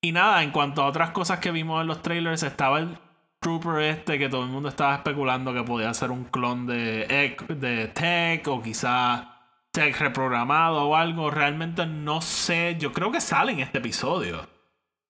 Y 0.01 0.11
nada, 0.11 0.41
en 0.41 0.49
cuanto 0.49 0.81
a 0.81 0.87
otras 0.87 1.11
cosas 1.11 1.37
que 1.37 1.51
vimos 1.51 1.79
en 1.79 1.85
los 1.85 2.01
trailers, 2.01 2.41
estaba 2.41 2.79
el 2.79 2.97
Trooper 3.39 3.83
este 3.83 4.17
que 4.17 4.27
todo 4.27 4.41
el 4.41 4.49
mundo 4.49 4.67
estaba 4.67 4.95
especulando 4.95 5.53
que 5.53 5.61
podía 5.61 5.93
ser 5.93 6.09
un 6.09 6.23
clon 6.23 6.65
de, 6.65 7.37
de 7.49 7.87
Tech 7.89 8.47
o 8.47 8.63
quizá 8.63 9.43
Tech 9.69 9.95
reprogramado 9.99 10.87
o 10.87 10.95
algo. 10.95 11.29
Realmente 11.29 11.85
no 11.85 12.19
sé. 12.19 12.77
Yo 12.79 12.91
creo 12.93 13.11
que 13.11 13.21
sale 13.21 13.51
en 13.51 13.59
este 13.59 13.77
episodio. 13.77 14.49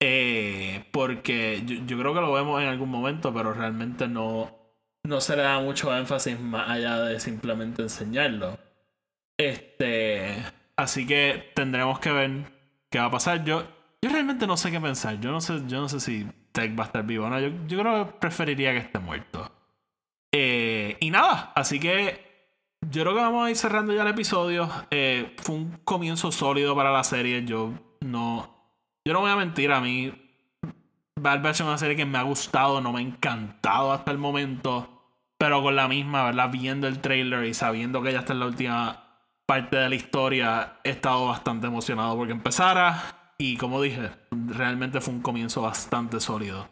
Eh, 0.02 0.90
porque 0.92 1.64
yo, 1.66 1.98
creo 1.98 2.14
que 2.14 2.20
lo 2.20 2.34
vemos 2.34 2.62
en 2.62 2.68
algún 2.68 2.90
momento, 2.90 3.34
pero 3.34 3.54
realmente 3.54 4.10
no, 4.10 4.52
no 5.04 5.22
se 5.22 5.38
le 5.38 5.44
da 5.44 5.62
mucho 5.62 5.96
énfasis 5.96 6.38
más 6.38 6.70
allá 6.70 7.00
de 7.00 7.22
simplemente 7.22 7.84
enseñarlo. 7.84 8.60
Este. 9.38 10.57
Así 10.78 11.08
que 11.08 11.52
tendremos 11.56 12.00
que 12.00 12.12
ver 12.12 12.54
qué 12.90 13.00
va 13.00 13.06
a 13.06 13.12
pasar. 13.12 13.44
Yo, 13.44 13.64
yo 14.02 14.10
realmente 14.10 14.46
no 14.46 14.58
sé 14.58 14.72
qué 14.72 14.80
pensar. 14.80 15.20
Yo 15.20 15.32
no 15.32 15.42
sé, 15.42 15.62
yo 15.68 15.82
no 15.82 15.90
sé 15.90 16.00
si 16.00 16.24
va 16.24 16.84
a 16.84 16.88
estar 16.88 17.04
vivo. 17.04 17.30
No, 17.30 17.40
yo, 17.40 17.50
yo 17.68 17.80
creo 17.80 18.06
que 18.06 18.14
preferiría 18.14 18.72
que 18.72 18.80
esté 18.80 19.00
muerto. 19.00 19.52
Eh, 20.32 20.98
y 21.00 21.10
nada, 21.10 21.52
así 21.56 21.80
que 21.80 22.28
yo 22.82 23.02
creo 23.04 23.16
que 23.16 23.22
vamos 23.22 23.46
a 23.46 23.50
ir 23.50 23.56
cerrando 23.56 23.94
ya 23.94 24.04
el 24.04 24.08
episodio. 24.10 24.70
Eh, 24.92 25.36
fue 25.38 25.56
un 25.56 25.72
comienzo 25.84 26.32
sólido 26.32 26.76
para 26.76 26.92
la 26.92 27.04
serie. 27.04 27.44
Yo 27.46 27.74
no. 28.02 28.56
Yo 29.06 29.14
no 29.14 29.22
voy 29.22 29.32
a 29.32 29.36
mentir, 29.36 29.72
a 29.72 29.82
mí. 29.82 30.14
Bad 31.20 31.42
Batch 31.42 31.56
es 31.56 31.62
una 31.62 31.78
serie 31.78 31.96
que 31.96 32.06
me 32.06 32.20
ha 32.20 32.24
gustado, 32.24 32.80
no 32.82 32.92
me 32.92 33.00
ha 33.00 33.02
encantado 33.02 33.92
hasta 33.92 34.12
el 34.12 34.18
momento. 34.18 34.94
Pero 35.40 35.62
con 35.62 35.76
la 35.76 35.88
misma, 35.88 36.24
¿verdad? 36.24 36.52
Viendo 36.52 36.88
el 36.88 37.00
trailer 37.00 37.46
y 37.46 37.54
sabiendo 37.54 38.02
que 38.02 38.12
ya 38.12 38.20
está 38.20 38.34
en 38.34 38.40
la 38.40 38.46
última 38.48 39.07
parte 39.48 39.78
de 39.78 39.90
la 39.90 39.96
historia, 39.96 40.80
he 40.84 40.92
estado 40.92 41.26
bastante 41.28 41.66
emocionado 41.66 42.16
porque 42.16 42.34
empezara. 42.34 43.34
Y 43.40 43.58
como 43.58 43.82
dije, 43.82 44.12
realmente 44.32 45.02
fue 45.02 45.14
un 45.14 45.22
comienzo 45.22 45.62
bastante 45.64 46.20
sólido 46.20 46.68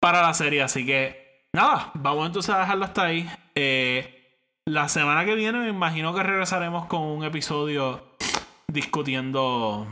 para 0.00 0.22
la 0.22 0.32
serie. 0.32 0.62
Así 0.62 0.86
que, 0.86 1.48
nada, 1.52 1.90
vamos 1.94 2.26
entonces 2.26 2.54
a 2.54 2.60
dejarlo 2.60 2.84
hasta 2.84 3.04
ahí. 3.04 3.28
Eh, 3.54 4.38
la 4.64 4.88
semana 4.88 5.24
que 5.24 5.34
viene 5.34 5.58
me 5.58 5.68
imagino 5.68 6.14
que 6.14 6.22
regresaremos 6.22 6.86
con 6.86 7.02
un 7.02 7.24
episodio 7.24 8.16
discutiendo 8.68 9.86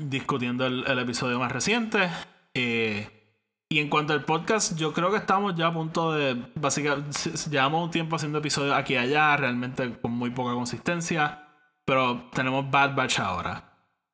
discutiendo 0.00 0.66
el, 0.66 0.98
episodio 0.98 1.38
más 1.38 1.52
reciente. 1.52 2.08
Eh, 2.54 3.15
y 3.68 3.80
en 3.80 3.88
cuanto 3.88 4.12
al 4.12 4.24
podcast, 4.24 4.76
yo 4.76 4.92
creo 4.92 5.10
que 5.10 5.16
estamos 5.16 5.56
ya 5.56 5.68
a 5.68 5.72
punto 5.72 6.12
de. 6.12 6.40
Básicamente, 6.54 7.10
llevamos 7.50 7.84
un 7.84 7.90
tiempo 7.90 8.16
haciendo 8.16 8.38
episodios 8.38 8.76
aquí 8.76 8.94
y 8.94 8.96
allá, 8.96 9.36
realmente 9.36 9.98
con 10.00 10.12
muy 10.12 10.30
poca 10.30 10.54
consistencia. 10.54 11.48
Pero 11.84 12.28
tenemos 12.32 12.70
Bad 12.70 12.94
Batch 12.94 13.20
ahora. 13.20 13.64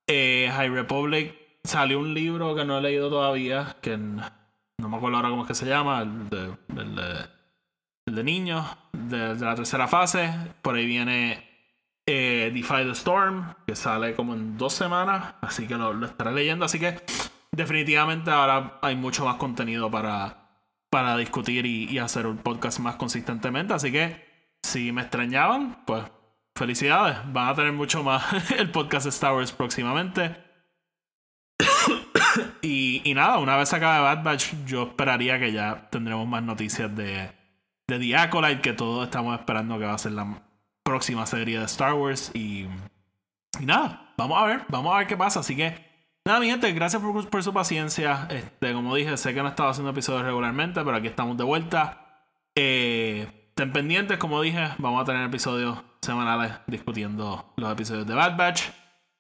Eh, 0.07 0.51
High 0.53 0.71
Republic 0.71 1.35
salió 1.65 1.99
un 1.99 2.15
libro 2.15 2.55
que 2.55 2.65
no 2.65 2.79
he 2.79 2.83
leído 2.83 3.11
todavía, 3.11 3.77
que 3.81 3.97
no 3.97 4.89
me 4.89 4.97
acuerdo 4.97 5.17
ahora 5.17 5.31
cómo 5.31 5.43
es 5.43 5.49
que 5.49 5.55
se 5.55 5.67
llama, 5.67 6.03
el 6.03 6.29
de, 6.29 6.57
el 8.07 8.15
de, 8.15 8.25
niños, 8.25 8.67
de, 8.93 9.35
la 9.37 9.55
tercera 9.55 9.87
fase. 9.87 10.33
Por 10.61 10.75
ahí 10.75 10.87
viene 10.87 11.47
eh, 12.07 12.51
Defy 12.55 12.85
the 12.85 12.91
Storm, 12.91 13.55
que 13.67 13.77
sale 13.77 14.15
como 14.15 14.35
en 14.35 14.59
dos 14.59 14.73
semanas, 14.73 15.35
así 15.41 15.67
que 15.67 15.75
lo, 15.77 16.05
estaré 16.05 16.33
leyendo. 16.33 16.65
Así 16.65 16.79
que 16.81 17.01
definitivamente 17.53 18.31
ahora 18.31 18.79
hay 18.83 18.97
mucho 18.97 19.25
más 19.25 19.37
contenido 19.37 19.91
para, 19.91 20.43
para 20.91 21.17
discutir 21.17 21.67
y, 21.67 21.99
hacer 21.99 22.27
un 22.27 22.39
podcast 22.39 22.79
más 22.81 22.97
consistentemente. 22.97 23.75
Así 23.75 23.93
que 23.93 24.25
si 24.63 24.93
me 24.93 25.03
extrañaban, 25.03 25.85
pues 25.87 26.05
felicidades. 26.57 27.19
Van 27.33 27.49
a 27.49 27.55
tener 27.55 27.73
mucho 27.73 28.03
más 28.03 28.25
el 28.59 28.71
podcast 28.71 29.05
de 29.05 29.11
Star 29.11 29.35
Wars 29.35 29.53
próximamente. 29.53 30.37
y, 32.63 33.03
y, 33.05 33.15
nada, 33.15 33.39
una 33.39 33.57
vez 33.57 33.73
acabe 33.73 34.03
Bad 34.03 34.25
Batch, 34.25 34.55
yo 34.67 34.85
esperaría 34.85 35.39
que 35.39 35.53
ya 35.53 35.89
tendremos 35.91 36.27
más 36.27 36.43
noticias 36.43 36.95
de, 36.97 37.31
de 37.87 37.99
The 37.99 38.17
Acolyte, 38.17 38.63
que 38.63 38.73
todos 38.73 39.05
estamos 39.05 39.39
esperando 39.39 39.79
que 39.79 39.85
va 39.85 39.95
a 39.95 39.99
ser 39.99 40.13
la 40.13 40.43
próxima 40.83 41.27
serie 41.27 41.59
de 41.59 41.67
Star 41.67 41.95
Wars. 41.95 42.31
Y, 42.35 42.67
y 43.61 43.67
nada, 43.67 44.15
vamos 44.17 44.43
a 44.43 44.47
ver, 44.47 44.65
vamos 44.69 44.95
a 44.95 44.99
ver 44.99 45.07
qué 45.07 45.17
pasa. 45.17 45.41
Así 45.41 45.55
que, 45.55 45.92
nada, 46.25 46.41
mi 46.41 46.51
gente, 46.51 46.73
gracias 46.73 47.03
por, 47.03 47.29
por 47.29 47.43
su 47.43 47.53
paciencia. 47.53 48.27
Este, 48.31 48.73
como 48.73 48.95
dije, 48.95 49.17
sé 49.17 49.35
que 49.35 49.43
no 49.43 49.49
estaba 49.49 49.71
haciendo 49.71 49.91
episodios 49.91 50.25
regularmente, 50.25 50.83
pero 50.85 50.97
aquí 50.97 51.09
estamos 51.09 51.37
de 51.37 51.45
vuelta. 51.45 52.27
Eh, 52.55 53.27
estén 53.49 53.73
pendientes, 53.73 54.19
como 54.19 54.41
dije, 54.43 54.71
vamos 54.79 55.03
a 55.03 55.05
tener 55.05 55.27
episodios 55.27 55.79
semanales 56.01 56.53
discutiendo 56.67 57.53
los 57.57 57.73
episodios 57.73 58.07
de 58.07 58.15
Bad 58.15 58.37
Batch. 58.37 58.63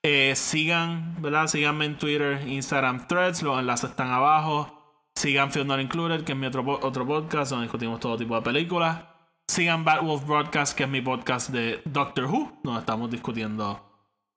Eh, 0.02 0.34
sigan, 0.34 1.20
¿verdad? 1.22 1.46
Síganme 1.46 1.84
en 1.84 1.96
Twitter, 1.96 2.46
Instagram, 2.46 3.06
Threads, 3.06 3.42
los 3.42 3.58
enlaces 3.58 3.90
están 3.90 4.10
abajo. 4.10 4.78
Sigan 5.14 5.52
Film 5.52 5.68
Not 5.68 5.80
Included, 5.80 6.24
que 6.24 6.32
es 6.32 6.38
mi 6.38 6.46
otro, 6.46 6.64
otro 6.82 7.06
podcast 7.06 7.50
donde 7.50 7.66
discutimos 7.66 8.00
todo 8.00 8.16
tipo 8.16 8.34
de 8.34 8.42
películas. 8.42 9.04
Sigan 9.46 9.84
Bad 9.84 10.02
Wolf 10.02 10.26
Broadcast, 10.26 10.76
que 10.76 10.84
es 10.84 10.88
mi 10.88 11.02
podcast 11.02 11.50
de 11.50 11.82
Doctor 11.84 12.24
Who, 12.24 12.60
donde 12.64 12.80
estamos 12.80 13.10
discutiendo 13.10 13.80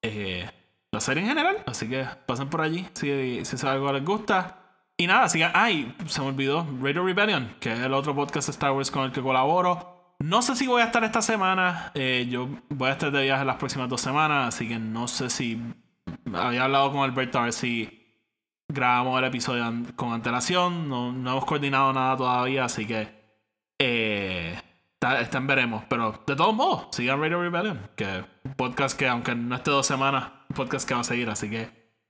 eh, 0.01 0.49
la 0.95 1.01
serie 1.01 1.23
en 1.23 1.29
general. 1.29 1.58
Así 1.67 1.88
que 1.88 2.05
pasen 2.25 2.49
por 2.49 2.62
allí 2.62 2.88
si, 2.93 3.45
si 3.45 3.55
es 3.55 3.63
algo 3.63 3.91
les 3.93 4.03
gusta. 4.03 4.60
Y 4.97 5.08
nada, 5.08 5.27
sigan. 5.29 5.51
Ay, 5.53 5.93
se 6.08 6.21
me 6.21 6.27
olvidó. 6.27 6.65
Radio 6.81 7.05
Rebellion, 7.05 7.55
que 7.60 7.73
es 7.73 7.79
el 7.79 7.93
otro 7.93 8.15
podcast 8.15 8.47
de 8.47 8.51
Star 8.51 8.71
Wars 8.71 8.89
con 8.89 9.03
el 9.03 9.12
que 9.12 9.21
colaboro. 9.21 10.15
No 10.19 10.41
sé 10.41 10.55
si 10.55 10.67
voy 10.67 10.81
a 10.81 10.86
estar 10.86 11.03
esta 11.03 11.21
semana. 11.21 11.91
Eh, 11.93 12.27
yo 12.29 12.47
voy 12.69 12.89
a 12.89 12.93
estar 12.93 13.12
de 13.12 13.23
viaje 13.23 13.43
las 13.43 13.58
próximas 13.58 13.89
dos 13.89 13.99
semanas, 13.99 14.55
así 14.55 14.67
que 14.67 14.79
no 14.79 15.08
sé 15.08 15.29
si. 15.29 15.62
Había 16.34 16.63
hablado 16.63 16.91
con 16.91 17.01
Alberto 17.01 17.39
a 17.39 17.43
ver 17.43 17.53
si 17.53 18.05
grabamos 18.67 19.19
el 19.19 19.25
episodio 19.25 19.65
con 19.95 20.13
antelación. 20.13 20.88
No, 20.89 21.10
hemos 21.10 21.45
coordinado 21.45 21.91
nada 21.91 22.15
todavía, 22.15 22.65
así 22.65 22.86
que. 22.86 23.08
Eh, 23.77 24.58
está, 25.01 25.39
veremos. 25.39 25.84
Pero 25.89 26.23
de 26.25 26.36
todos 26.36 26.53
modos, 26.53 26.87
sigan 26.91 27.19
Radio 27.19 27.41
Rebellion, 27.41 27.89
que 27.96 28.23
un 28.43 28.54
podcast 28.54 28.98
que, 28.98 29.08
aunque 29.08 29.35
no 29.35 29.56
esté 29.56 29.71
dos 29.71 29.85
semanas, 29.85 30.31
un 30.50 30.56
podcast 30.56 30.87
que 30.87 30.93
va 30.93 31.02
a 31.02 31.04
seguir. 31.04 31.29
Así 31.29 31.50
que. 31.50 31.69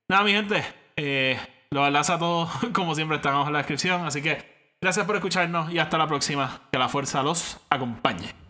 Nada, 0.09 0.23
mi 0.23 0.31
gente. 0.31 0.63
Eh, 0.95 1.39
los 1.71 1.88
enlaces 1.88 2.15
a 2.15 2.19
todos, 2.19 2.49
como 2.73 2.95
siempre, 2.95 3.17
están 3.17 3.33
abajo 3.33 3.47
en 3.47 3.53
la 3.53 3.59
descripción. 3.59 4.05
Así 4.05 4.21
que. 4.21 4.55
Gracias 4.81 5.05
por 5.05 5.15
escucharnos 5.15 5.71
y 5.71 5.79
hasta 5.79 5.97
la 5.97 6.07
próxima. 6.07 6.61
Que 6.71 6.77
la 6.77 6.89
fuerza 6.89 7.23
los 7.23 7.59
acompañe. 7.69 8.44